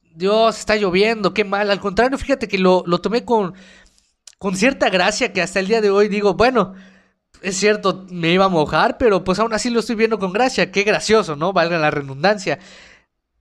Dios, 0.00 0.58
está 0.58 0.76
lloviendo, 0.76 1.34
qué 1.34 1.44
mal. 1.44 1.70
Al 1.70 1.80
contrario, 1.80 2.16
fíjate 2.16 2.48
que 2.48 2.56
lo, 2.56 2.82
tomé 3.02 3.26
con, 3.26 3.52
con 4.38 4.56
cierta 4.56 4.88
gracia 4.88 5.34
que 5.34 5.42
hasta 5.42 5.60
el 5.60 5.68
día 5.68 5.82
de 5.82 5.90
hoy 5.90 6.08
digo, 6.08 6.32
bueno, 6.32 6.74
es 7.44 7.56
cierto, 7.56 8.06
me 8.10 8.30
iba 8.32 8.46
a 8.46 8.48
mojar, 8.48 8.96
pero 8.98 9.22
pues 9.22 9.38
aún 9.38 9.52
así 9.52 9.68
lo 9.68 9.80
estoy 9.80 9.96
viendo 9.96 10.18
con 10.18 10.32
gracia. 10.32 10.72
Qué 10.72 10.82
gracioso, 10.82 11.36
¿no? 11.36 11.52
Valga 11.52 11.78
la 11.78 11.90
redundancia. 11.90 12.58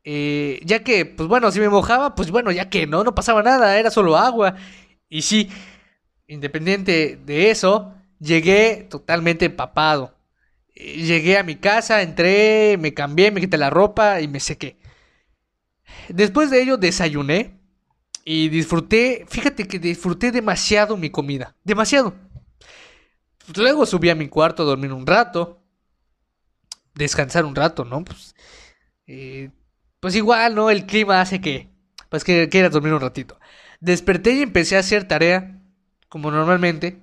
Eh, 0.04 0.60
ya 0.66 0.84
que, 0.84 1.06
pues 1.06 1.30
bueno, 1.30 1.52
si 1.52 1.62
me 1.62 1.70
mojaba, 1.70 2.14
pues 2.14 2.30
bueno, 2.30 2.52
ya 2.52 2.70
que 2.70 2.86
no, 2.86 3.04
no 3.06 3.16
pasaba 3.16 3.42
nada, 3.44 3.80
era 3.80 3.90
solo 3.92 4.18
agua. 4.18 4.56
Y 5.10 5.22
sí, 5.22 5.50
independiente 6.28 7.18
de 7.26 7.50
eso, 7.50 7.94
llegué 8.20 8.86
totalmente 8.90 9.46
empapado. 9.46 10.14
Eh, 10.76 11.04
llegué 11.04 11.38
a 11.38 11.44
mi 11.44 11.56
casa, 11.56 12.02
entré, 12.02 12.78
me 12.78 12.94
cambié, 12.94 13.32
me 13.32 13.40
quité 13.40 13.58
la 13.58 13.70
ropa 13.70 14.20
y 14.20 14.28
me 14.28 14.42
sequé. 14.42 14.78
Después 16.10 16.50
de 16.50 16.62
ello 16.62 16.76
desayuné 16.78 17.58
y 18.26 18.50
disfruté, 18.50 19.26
fíjate 19.30 19.68
que 19.68 19.80
disfruté 19.80 20.32
demasiado 20.32 20.98
mi 20.98 21.10
comida, 21.10 21.56
demasiado. 21.64 22.14
Luego 23.56 23.86
subí 23.86 24.10
a 24.10 24.16
mi 24.16 24.28
cuarto 24.30 24.64
a 24.64 24.66
dormir 24.66 24.94
un 24.94 25.06
rato, 25.06 25.62
descansar 26.94 27.46
un 27.46 27.56
rato, 27.56 27.86
¿no? 27.86 28.04
Pues, 28.04 28.36
eh, 29.08 29.52
pues 30.00 30.16
igual, 30.16 30.56
¿no? 30.56 30.70
El 30.70 30.86
clima 30.86 31.22
hace 31.22 31.42
que, 31.42 31.70
pues 32.10 32.24
que 32.24 32.50
quieras 32.50 32.72
dormir 32.72 32.94
un 32.94 33.02
ratito. 33.02 33.40
Desperté 33.80 34.34
y 34.34 34.42
empecé 34.42 34.78
a 34.78 34.80
hacer 34.80 35.08
tarea, 35.08 35.60
como 36.10 36.32
normalmente. 36.32 37.02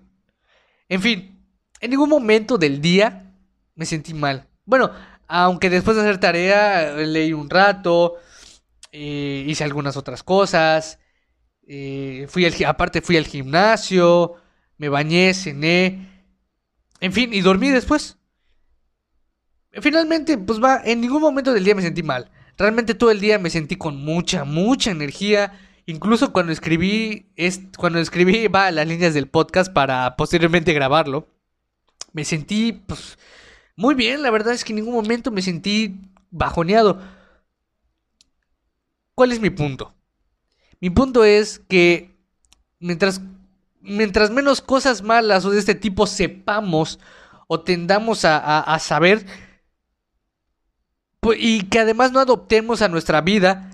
En 0.88 1.02
fin, 1.02 1.46
en 1.80 1.90
ningún 1.90 2.08
momento 2.08 2.58
del 2.58 2.80
día 2.80 3.34
me 3.74 3.86
sentí 3.86 4.14
mal. 4.14 4.48
Bueno, 4.64 4.90
aunque 5.28 5.70
después 5.70 5.96
de 5.96 6.02
hacer 6.02 6.18
tarea 6.18 6.94
leí 6.96 7.32
un 7.32 7.50
rato, 7.50 8.16
eh, 8.92 9.44
hice 9.46 9.64
algunas 9.64 9.96
otras 9.96 10.22
cosas. 10.22 10.98
Eh, 11.66 12.26
fui 12.28 12.44
al, 12.44 12.54
aparte 12.66 13.00
fui 13.00 13.16
al 13.16 13.26
gimnasio, 13.26 14.34
me 14.76 14.88
bañé, 14.88 15.34
cené. 15.34 16.19
En 17.00 17.12
fin, 17.12 17.32
y 17.32 17.40
dormí 17.40 17.70
después. 17.70 18.18
Finalmente, 19.72 20.36
pues 20.36 20.62
va, 20.62 20.82
en 20.84 21.00
ningún 21.00 21.22
momento 21.22 21.52
del 21.52 21.64
día 21.64 21.74
me 21.74 21.82
sentí 21.82 22.02
mal. 22.02 22.30
Realmente 22.58 22.94
todo 22.94 23.10
el 23.10 23.20
día 23.20 23.38
me 23.38 23.50
sentí 23.50 23.76
con 23.76 24.04
mucha, 24.04 24.44
mucha 24.44 24.90
energía. 24.90 25.58
Incluso 25.86 26.32
cuando 26.32 26.52
escribí, 26.52 27.32
es, 27.36 27.60
cuando 27.76 27.98
escribí 27.98 28.46
va, 28.48 28.70
las 28.70 28.86
líneas 28.86 29.14
del 29.14 29.28
podcast 29.28 29.72
para 29.72 30.16
posteriormente 30.16 30.72
grabarlo, 30.72 31.28
me 32.12 32.24
sentí 32.24 32.72
pues, 32.72 33.18
muy 33.76 33.94
bien. 33.94 34.22
La 34.22 34.30
verdad 34.30 34.52
es 34.52 34.64
que 34.64 34.72
en 34.72 34.76
ningún 34.76 34.94
momento 34.94 35.30
me 35.30 35.42
sentí 35.42 36.00
bajoneado. 36.30 37.00
¿Cuál 39.14 39.32
es 39.32 39.40
mi 39.40 39.50
punto? 39.50 39.94
Mi 40.80 40.90
punto 40.90 41.24
es 41.24 41.60
que 41.68 42.16
mientras, 42.78 43.20
mientras 43.80 44.30
menos 44.30 44.60
cosas 44.60 45.02
malas 45.02 45.44
o 45.44 45.50
de 45.50 45.58
este 45.58 45.74
tipo 45.74 46.06
sepamos 46.06 46.98
o 47.48 47.60
tendamos 47.60 48.24
a 48.24 48.78
saber, 48.78 49.26
pues, 51.20 51.38
y 51.40 51.62
que 51.64 51.78
además 51.78 52.12
no 52.12 52.20
adoptemos 52.20 52.82
a 52.82 52.88
nuestra 52.88 53.20
vida, 53.20 53.70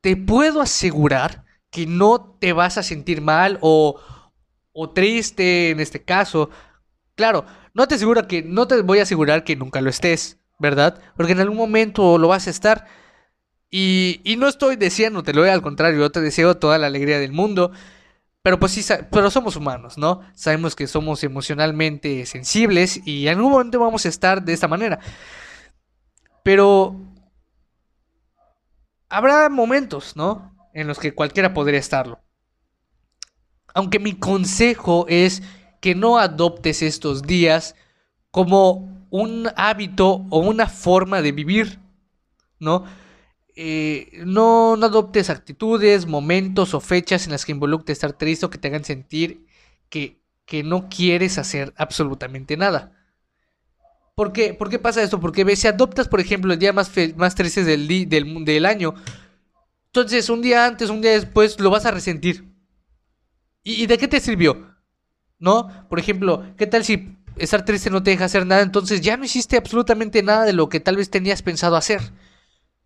te 0.00 0.16
puedo 0.16 0.60
asegurar 0.60 1.44
que 1.70 1.86
no 1.86 2.36
te 2.40 2.52
vas 2.52 2.78
a 2.78 2.82
sentir 2.82 3.20
mal 3.20 3.58
o, 3.60 4.00
o 4.72 4.90
triste 4.90 5.70
en 5.70 5.80
este 5.80 6.02
caso. 6.02 6.50
Claro, 7.14 7.44
no 7.74 7.86
te 7.86 7.96
aseguro 7.96 8.26
que 8.26 8.42
no 8.42 8.66
te 8.66 8.80
voy 8.82 9.00
a 9.00 9.02
asegurar 9.02 9.44
que 9.44 9.56
nunca 9.56 9.80
lo 9.80 9.90
estés, 9.90 10.38
¿verdad? 10.58 11.00
Porque 11.16 11.32
en 11.32 11.40
algún 11.40 11.58
momento 11.58 12.18
lo 12.18 12.28
vas 12.28 12.46
a 12.46 12.50
estar. 12.50 12.86
Y, 13.68 14.20
y 14.24 14.36
no 14.36 14.48
estoy 14.48 14.76
deseándotelo, 14.76 15.42
al 15.42 15.60
contrario, 15.60 16.00
yo 16.00 16.10
te 16.10 16.20
deseo 16.20 16.56
toda 16.56 16.78
la 16.78 16.86
alegría 16.86 17.18
del 17.18 17.32
mundo. 17.32 17.72
Pero 18.46 18.60
pues 18.60 18.70
sí, 18.70 18.94
pero 19.10 19.28
somos 19.28 19.56
humanos, 19.56 19.98
¿no? 19.98 20.20
Sabemos 20.32 20.76
que 20.76 20.86
somos 20.86 21.24
emocionalmente 21.24 22.24
sensibles 22.26 23.04
y 23.04 23.26
en 23.26 23.38
algún 23.38 23.50
momento 23.50 23.80
vamos 23.80 24.06
a 24.06 24.08
estar 24.08 24.40
de 24.40 24.52
esta 24.52 24.68
manera. 24.68 25.00
Pero 26.44 26.94
habrá 29.08 29.48
momentos, 29.48 30.14
¿no? 30.14 30.54
En 30.72 30.86
los 30.86 31.00
que 31.00 31.12
cualquiera 31.12 31.54
podría 31.54 31.80
estarlo. 31.80 32.20
Aunque 33.74 33.98
mi 33.98 34.12
consejo 34.12 35.06
es 35.08 35.42
que 35.80 35.96
no 35.96 36.16
adoptes 36.16 36.82
estos 36.82 37.22
días 37.22 37.74
como 38.30 39.08
un 39.10 39.48
hábito 39.56 40.24
o 40.30 40.38
una 40.38 40.68
forma 40.68 41.20
de 41.20 41.32
vivir, 41.32 41.80
¿no? 42.60 42.84
Eh, 43.58 44.22
no, 44.26 44.74
adoptes 44.74 45.30
actitudes, 45.30 46.06
momentos 46.06 46.74
o 46.74 46.80
fechas 46.80 47.24
en 47.24 47.32
las 47.32 47.46
que 47.46 47.52
involucre 47.52 47.94
estar 47.94 48.12
triste 48.12 48.44
o 48.44 48.50
que 48.50 48.58
te 48.58 48.68
hagan 48.68 48.84
sentir 48.84 49.46
que, 49.88 50.20
que 50.44 50.62
no 50.62 50.88
quieres 50.90 51.38
hacer 51.38 51.72
absolutamente 51.76 52.58
nada. 52.58 52.92
¿Por 54.14 54.32
qué? 54.32 54.54
¿Por 54.54 54.68
qué 54.68 54.78
pasa 54.78 55.02
esto? 55.02 55.20
Porque 55.20 55.56
si 55.56 55.66
adoptas, 55.68 56.08
por 56.08 56.20
ejemplo, 56.20 56.52
el 56.52 56.58
día 56.58 56.72
más, 56.74 56.90
más 57.16 57.34
triste 57.34 57.64
del, 57.64 57.86
del 58.08 58.66
año, 58.66 58.94
entonces 59.86 60.28
un 60.28 60.42
día 60.42 60.66
antes, 60.66 60.90
un 60.90 61.00
día 61.00 61.12
después, 61.12 61.58
lo 61.58 61.70
vas 61.70 61.86
a 61.86 61.90
resentir. 61.90 62.44
¿Y, 63.62 63.86
de 63.86 63.98
qué 63.98 64.06
te 64.06 64.20
sirvió? 64.20 64.76
¿No? 65.38 65.88
Por 65.88 65.98
ejemplo, 65.98 66.44
¿qué 66.56 66.66
tal 66.66 66.84
si 66.84 67.16
estar 67.36 67.64
triste 67.64 67.90
no 67.90 68.02
te 68.02 68.10
deja 68.10 68.26
hacer 68.26 68.46
nada? 68.46 68.62
Entonces 68.62 69.00
ya 69.00 69.16
no 69.16 69.24
hiciste 69.24 69.56
absolutamente 69.56 70.22
nada 70.22 70.44
de 70.44 70.52
lo 70.52 70.68
que 70.68 70.80
tal 70.80 70.96
vez 70.96 71.10
tenías 71.10 71.42
pensado 71.42 71.76
hacer. 71.76 72.00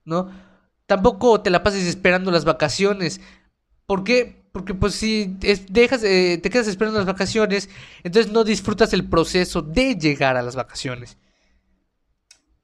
¿No? 0.04 0.30
Tampoco 0.90 1.40
te 1.40 1.50
la 1.50 1.62
pases 1.62 1.86
esperando 1.86 2.32
las 2.32 2.44
vacaciones. 2.44 3.20
¿Por 3.86 4.02
qué? 4.02 4.42
Porque 4.50 4.74
pues 4.74 4.96
si 4.96 5.36
dejas, 5.68 6.02
eh, 6.02 6.40
te 6.42 6.50
quedas 6.50 6.66
esperando 6.66 6.98
las 6.98 7.06
vacaciones, 7.06 7.70
entonces 8.02 8.32
no 8.32 8.42
disfrutas 8.42 8.92
el 8.92 9.08
proceso 9.08 9.62
de 9.62 9.94
llegar 9.94 10.36
a 10.36 10.42
las 10.42 10.56
vacaciones. 10.56 11.16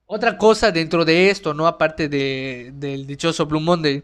Otra 0.07 0.39
cosa 0.39 0.73
dentro 0.73 1.05
de 1.05 1.31
esto, 1.31 1.55
¿no? 1.55 1.69
Aparte 1.69 2.09
de, 2.09 2.73
del 2.75 3.07
dichoso 3.07 3.47
Blue 3.47 3.61
Monday, 3.61 4.03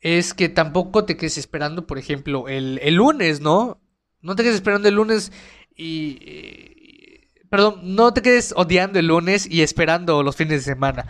es 0.00 0.34
que 0.34 0.48
tampoco 0.48 1.04
te 1.04 1.16
quedes 1.16 1.38
esperando, 1.38 1.86
por 1.86 1.98
ejemplo, 1.98 2.48
el, 2.48 2.80
el 2.82 2.94
lunes, 2.96 3.42
¿no? 3.42 3.80
No 4.22 4.34
te 4.34 4.42
quedes 4.42 4.56
esperando 4.56 4.88
el 4.88 4.96
lunes 4.96 5.30
y... 5.76 7.28
Perdón, 7.48 7.94
no 7.94 8.12
te 8.12 8.22
quedes 8.22 8.52
odiando 8.56 8.98
el 8.98 9.06
lunes 9.06 9.46
y 9.48 9.62
esperando 9.62 10.24
los 10.24 10.34
fines 10.34 10.64
de 10.64 10.72
semana. 10.72 11.06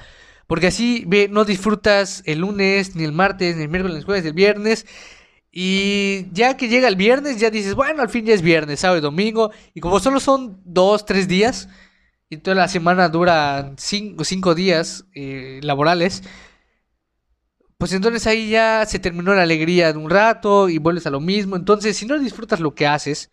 Porque 0.47 0.69
así 0.69 1.05
ve, 1.07 1.29
no 1.29 1.45
disfrutas 1.45 2.23
el 2.27 2.41
lunes, 2.41 2.97
ni 2.97 3.05
el 3.05 3.13
martes, 3.13 3.57
ni 3.57 3.63
el 3.63 3.69
miércoles, 3.69 3.95
ni 3.95 4.01
el 4.01 4.05
jueves, 4.05 4.25
el 4.25 4.33
viernes. 4.33 4.87
Y 5.51 6.27
ya 6.33 6.57
que 6.57 6.69
llega 6.69 6.89
el 6.89 6.97
viernes, 6.97 7.39
ya 7.39 7.51
dices, 7.51 7.75
bueno, 7.75 8.03
al 8.03 8.11
fin 8.11 8.27
ya 8.27 8.35
es 8.35 8.43
viernes, 8.43 8.81
sábado 8.81 8.99
y 8.99 9.03
domingo. 9.03 9.53
Y 9.73 9.81
como 9.81 10.01
solo 10.01 10.21
son 10.21 10.61
dos, 10.65 11.07
tres 11.07 11.29
días, 11.29 11.69
y 12.29 12.39
toda 12.39 12.57
la 12.57 12.69
semana 12.69 13.09
dura 13.09 13.75
cinco, 13.77 14.25
cinco 14.25 14.55
días 14.55 15.05
eh, 15.15 15.61
laborales, 15.63 16.23
pues 17.79 17.93
entonces 17.93 18.27
ahí 18.27 18.51
ya 18.51 18.85
se 18.87 18.99
terminó 18.99 19.35
la 19.35 19.43
alegría 19.43 19.93
de 19.93 19.99
un 19.99 20.11
rato 20.11 20.69
y 20.69 20.79
vuelves 20.79 21.07
a 21.07 21.11
lo 21.11 21.21
mismo. 21.21 21.57
Entonces, 21.57 21.97
si 21.97 22.07
no 22.07 22.19
disfrutas 22.19 22.61
lo 22.61 22.75
que 22.75 22.87
haces, 22.87 23.31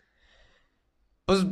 pues 1.24 1.44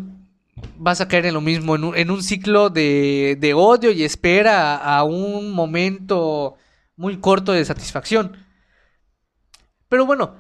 vas 0.76 1.00
a 1.00 1.08
caer 1.08 1.26
en 1.26 1.34
lo 1.34 1.40
mismo, 1.40 1.74
en 1.94 2.10
un, 2.10 2.22
ciclo 2.22 2.70
de, 2.70 3.52
odio 3.54 3.90
y 3.90 4.04
espera 4.04 4.76
a, 4.76 5.04
un 5.04 5.52
momento 5.52 6.56
muy 6.96 7.18
corto 7.18 7.52
de 7.52 7.64
satisfacción. 7.64 8.36
Pero 9.88 10.06
bueno, 10.06 10.36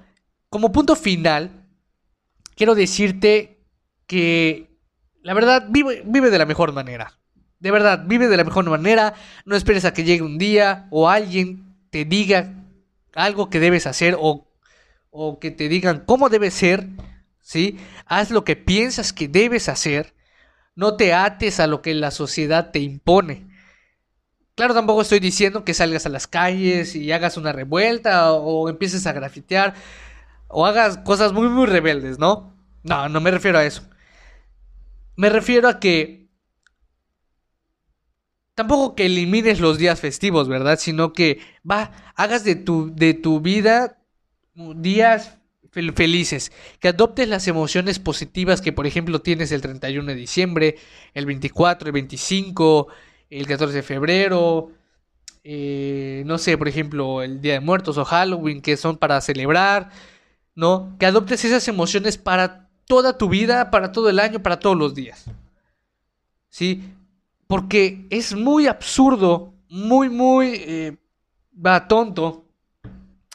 como 0.48 0.72
punto 0.72 0.96
final, 0.96 1.66
quiero 2.54 2.74
decirte 2.74 3.64
que 4.06 4.78
la 5.22 5.34
verdad 5.34 5.66
vive, 5.68 6.02
vive 6.06 6.30
de 6.30 6.38
la 6.38 6.46
mejor 6.46 6.72
manera. 6.72 7.18
De 7.58 7.70
verdad, 7.70 8.04
vive 8.06 8.28
de 8.28 8.36
la 8.36 8.44
mejor 8.44 8.68
manera. 8.68 9.14
No 9.44 9.54
esperes 9.54 9.84
a 9.84 9.92
que 9.92 10.04
llegue 10.04 10.22
un 10.22 10.38
día 10.38 10.88
o 10.90 11.08
alguien 11.08 11.76
te 11.90 12.04
diga 12.04 12.54
algo 13.14 13.50
que 13.50 13.60
debes 13.60 13.86
hacer 13.86 14.16
o, 14.18 14.48
o 15.10 15.38
que 15.38 15.50
te 15.50 15.68
digan 15.68 16.04
cómo 16.06 16.28
debe 16.28 16.50
ser. 16.50 16.88
¿Sí? 17.50 17.80
Haz 18.06 18.30
lo 18.30 18.44
que 18.44 18.54
piensas 18.54 19.12
que 19.12 19.26
debes 19.26 19.68
hacer 19.68 20.14
no 20.76 20.96
te 20.96 21.12
ates 21.14 21.58
a 21.58 21.66
lo 21.66 21.82
que 21.82 21.94
la 21.94 22.12
sociedad 22.12 22.70
te 22.70 22.78
impone. 22.78 23.48
Claro, 24.54 24.72
tampoco 24.72 25.02
estoy 25.02 25.18
diciendo 25.18 25.64
que 25.64 25.74
salgas 25.74 26.06
a 26.06 26.10
las 26.10 26.28
calles 26.28 26.94
y 26.94 27.10
hagas 27.10 27.36
una 27.36 27.50
revuelta 27.52 28.32
o, 28.34 28.68
empieces 28.68 29.04
a 29.08 29.12
grafitear 29.12 29.74
o 30.46 30.64
hagas 30.64 30.98
cosas 30.98 31.32
muy, 31.32 31.48
muy 31.48 31.66
rebeldes, 31.66 32.20
¿no? 32.20 32.54
No, 32.84 33.08
no 33.08 33.20
me 33.20 33.32
refiero 33.32 33.58
a 33.58 33.64
eso. 33.64 33.82
Me 35.16 35.28
refiero 35.28 35.68
a 35.68 35.80
que 35.80 36.28
tampoco 38.54 38.94
que 38.94 39.06
elimines 39.06 39.58
los 39.58 39.76
días 39.76 39.98
festivos, 39.98 40.48
¿verdad? 40.48 40.78
Sino 40.78 41.12
que 41.12 41.40
va, 41.68 41.90
hagas 42.14 42.44
de 42.44 42.54
tu, 42.54 42.94
de 42.94 43.14
tu 43.14 43.40
vida 43.40 43.98
días 44.54 45.39
felices, 45.70 46.52
que 46.80 46.88
adoptes 46.88 47.28
las 47.28 47.46
emociones 47.46 47.98
positivas 47.98 48.60
que 48.60 48.72
por 48.72 48.86
ejemplo 48.86 49.20
tienes 49.20 49.52
el 49.52 49.60
31 49.60 50.06
de 50.06 50.14
diciembre, 50.14 50.76
el 51.14 51.26
24, 51.26 51.88
el 51.88 51.92
25, 51.92 52.88
el 53.30 53.46
14 53.46 53.76
de 53.76 53.82
febrero, 53.82 54.72
eh, 55.42 56.22
no 56.26 56.38
sé, 56.38 56.58
por 56.58 56.68
ejemplo, 56.68 57.22
el 57.22 57.40
Día 57.40 57.54
de 57.54 57.60
Muertos 57.60 57.96
o 57.98 58.04
Halloween, 58.04 58.60
que 58.60 58.76
son 58.76 58.98
para 58.98 59.20
celebrar, 59.20 59.90
¿no? 60.54 60.96
Que 60.98 61.06
adoptes 61.06 61.44
esas 61.44 61.66
emociones 61.68 62.18
para 62.18 62.68
toda 62.86 63.16
tu 63.16 63.28
vida, 63.28 63.70
para 63.70 63.92
todo 63.92 64.10
el 64.10 64.18
año, 64.18 64.42
para 64.42 64.58
todos 64.58 64.76
los 64.76 64.94
días. 64.94 65.26
¿Sí? 66.48 66.92
Porque 67.46 68.06
es 68.10 68.34
muy 68.34 68.66
absurdo, 68.66 69.54
muy, 69.68 70.08
muy, 70.08 70.52
eh, 70.56 70.96
va 71.54 71.88
tonto, 71.88 72.44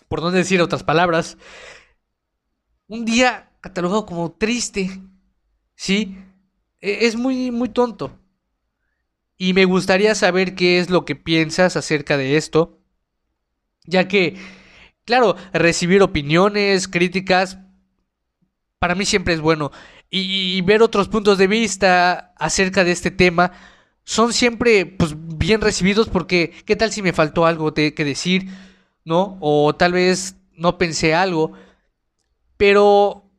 por 0.07 0.21
no 0.21 0.31
decir 0.31 0.61
otras 0.61 0.83
palabras, 0.83 1.37
un 2.87 3.05
día 3.05 3.49
catalogado 3.61 4.05
como 4.05 4.31
triste, 4.31 5.01
¿sí? 5.75 6.17
E, 6.81 7.05
es 7.05 7.15
muy, 7.15 7.51
muy 7.51 7.69
tonto. 7.69 8.19
Y 9.37 9.53
me 9.53 9.65
gustaría 9.65 10.15
saber 10.15 10.55
qué 10.55 10.79
es 10.79 10.89
lo 10.89 11.03
que 11.03 11.15
piensas 11.15 11.75
acerca 11.75 12.17
de 12.17 12.37
esto, 12.37 12.79
ya 13.85 14.07
que, 14.07 14.37
claro, 15.03 15.35
recibir 15.51 16.01
opiniones, 16.01 16.87
críticas, 16.87 17.59
para 18.79 18.95
mí 18.95 19.05
siempre 19.05 19.33
es 19.33 19.41
bueno. 19.41 19.71
Y, 20.09 20.61
ver 20.61 20.81
otros 20.81 21.09
puntos 21.09 21.37
de 21.37 21.47
vista 21.47 22.33
acerca 22.37 22.83
de 22.83 22.91
este 22.91 23.11
tema 23.11 23.51
son 24.03 24.31
siempre 24.31 24.85
pues, 24.85 25.15
bien 25.17 25.59
recibidos 25.59 26.07
porque, 26.07 26.53
¿qué 26.65 26.75
tal 26.75 26.91
si 26.91 27.01
me 27.01 27.11
faltó 27.11 27.45
algo 27.45 27.73
que 27.73 27.91
decir? 27.91 28.47
¿No? 29.03 29.37
O 29.41 29.75
tal 29.75 29.93
vez 29.93 30.37
no 30.53 30.77
pensé 30.77 31.13
algo. 31.13 31.53
Pero 32.57 33.29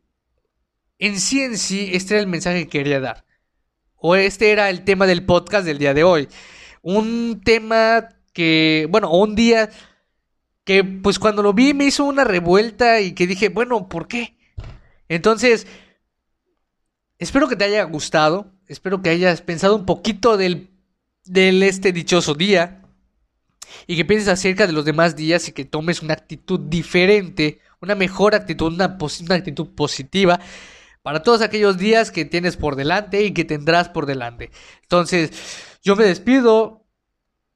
en 0.99 1.19
sí 1.19 1.41
en 1.41 1.57
sí, 1.57 1.91
este 1.93 2.15
era 2.15 2.21
el 2.21 2.27
mensaje 2.27 2.63
que 2.63 2.69
quería 2.69 2.99
dar. 2.99 3.25
O 3.95 4.15
este 4.15 4.51
era 4.51 4.69
el 4.69 4.83
tema 4.83 5.07
del 5.07 5.25
podcast 5.25 5.65
del 5.65 5.79
día 5.79 5.93
de 5.93 6.03
hoy. 6.03 6.27
Un 6.81 7.41
tema 7.43 8.09
que, 8.33 8.87
bueno, 8.89 9.11
un 9.11 9.35
día 9.35 9.69
que 10.63 10.83
pues 10.83 11.17
cuando 11.17 11.41
lo 11.41 11.53
vi 11.53 11.73
me 11.73 11.85
hizo 11.85 12.03
una 12.03 12.23
revuelta 12.23 13.01
y 13.01 13.13
que 13.13 13.27
dije, 13.27 13.49
bueno, 13.49 13.89
¿por 13.89 14.07
qué? 14.07 14.37
Entonces, 15.07 15.65
Espero 17.19 17.47
que 17.47 17.55
te 17.55 17.63
haya 17.65 17.83
gustado, 17.83 18.51
espero 18.67 19.01
que 19.01 19.09
hayas 19.09 19.41
pensado 19.41 19.75
un 19.75 19.85
poquito 19.85 20.37
del, 20.37 20.69
del 21.25 21.63
este 21.63 21.91
dichoso 21.91 22.35
día 22.35 22.83
y 23.87 23.95
que 23.95 24.05
pienses 24.05 24.29
acerca 24.29 24.67
de 24.67 24.73
los 24.73 24.85
demás 24.85 25.15
días 25.15 25.47
y 25.47 25.51
que 25.51 25.65
tomes 25.65 26.03
una 26.03 26.13
actitud 26.13 26.59
diferente, 26.59 27.59
una 27.81 27.95
mejor 27.95 28.35
actitud, 28.35 28.73
una, 28.73 28.97
actitud 29.35 29.67
positiva 29.75 30.39
para 31.01 31.23
todos 31.23 31.41
aquellos 31.41 31.77
días 31.77 32.11
que 32.11 32.25
tienes 32.25 32.57
por 32.57 32.75
delante 32.75 33.23
y 33.23 33.33
que 33.33 33.45
tendrás 33.45 33.89
por 33.89 34.05
delante. 34.05 34.51
Entonces, 34.81 35.31
yo 35.83 35.95
me 35.95 36.03
despido 36.03 36.83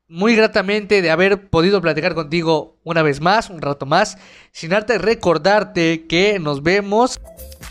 muy 0.07 0.36
gratamente 0.36 1.01
de 1.01 1.10
haber 1.10 1.49
podido 1.49 1.81
platicar 1.81 2.13
contigo 2.13 2.79
una 2.84 3.01
vez 3.01 3.21
más, 3.21 3.49
un 3.49 3.62
rato 3.62 3.86
más, 3.86 4.17
sin 4.51 4.73
arte 4.73 4.97
recordarte 4.97 6.05
que 6.07 6.38
nos 6.39 6.63
vemos 6.63 7.19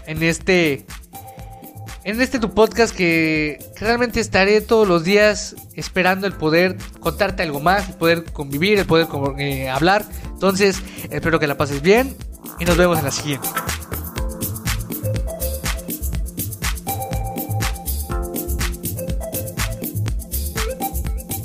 en 0.06 0.22
este 0.22 0.86
en 2.04 2.20
este 2.20 2.38
tu 2.38 2.54
podcast 2.54 2.96
que, 2.96 3.58
realmente 3.78 4.20
estaré 4.20 4.62
todos 4.62 4.88
los 4.88 5.04
días 5.04 5.54
esperando 5.74 6.26
el 6.26 6.32
poder 6.32 6.76
contarte 6.98 7.42
algo 7.42 7.60
más, 7.60 7.90
el 7.90 7.94
poder 7.96 8.24
convivir, 8.32 8.78
el 8.78 8.86
poder 8.86 9.06
eh, 9.38 9.68
hablar. 9.68 10.04
Entonces, 10.32 10.82
espero 11.10 11.38
que 11.38 11.46
la 11.46 11.58
pases 11.58 11.82
bien 11.82 12.16
y 12.58 12.64
nos 12.64 12.76
vemos 12.76 12.98
en 12.98 13.04
la 13.04 13.10
siguiente. 13.10 13.48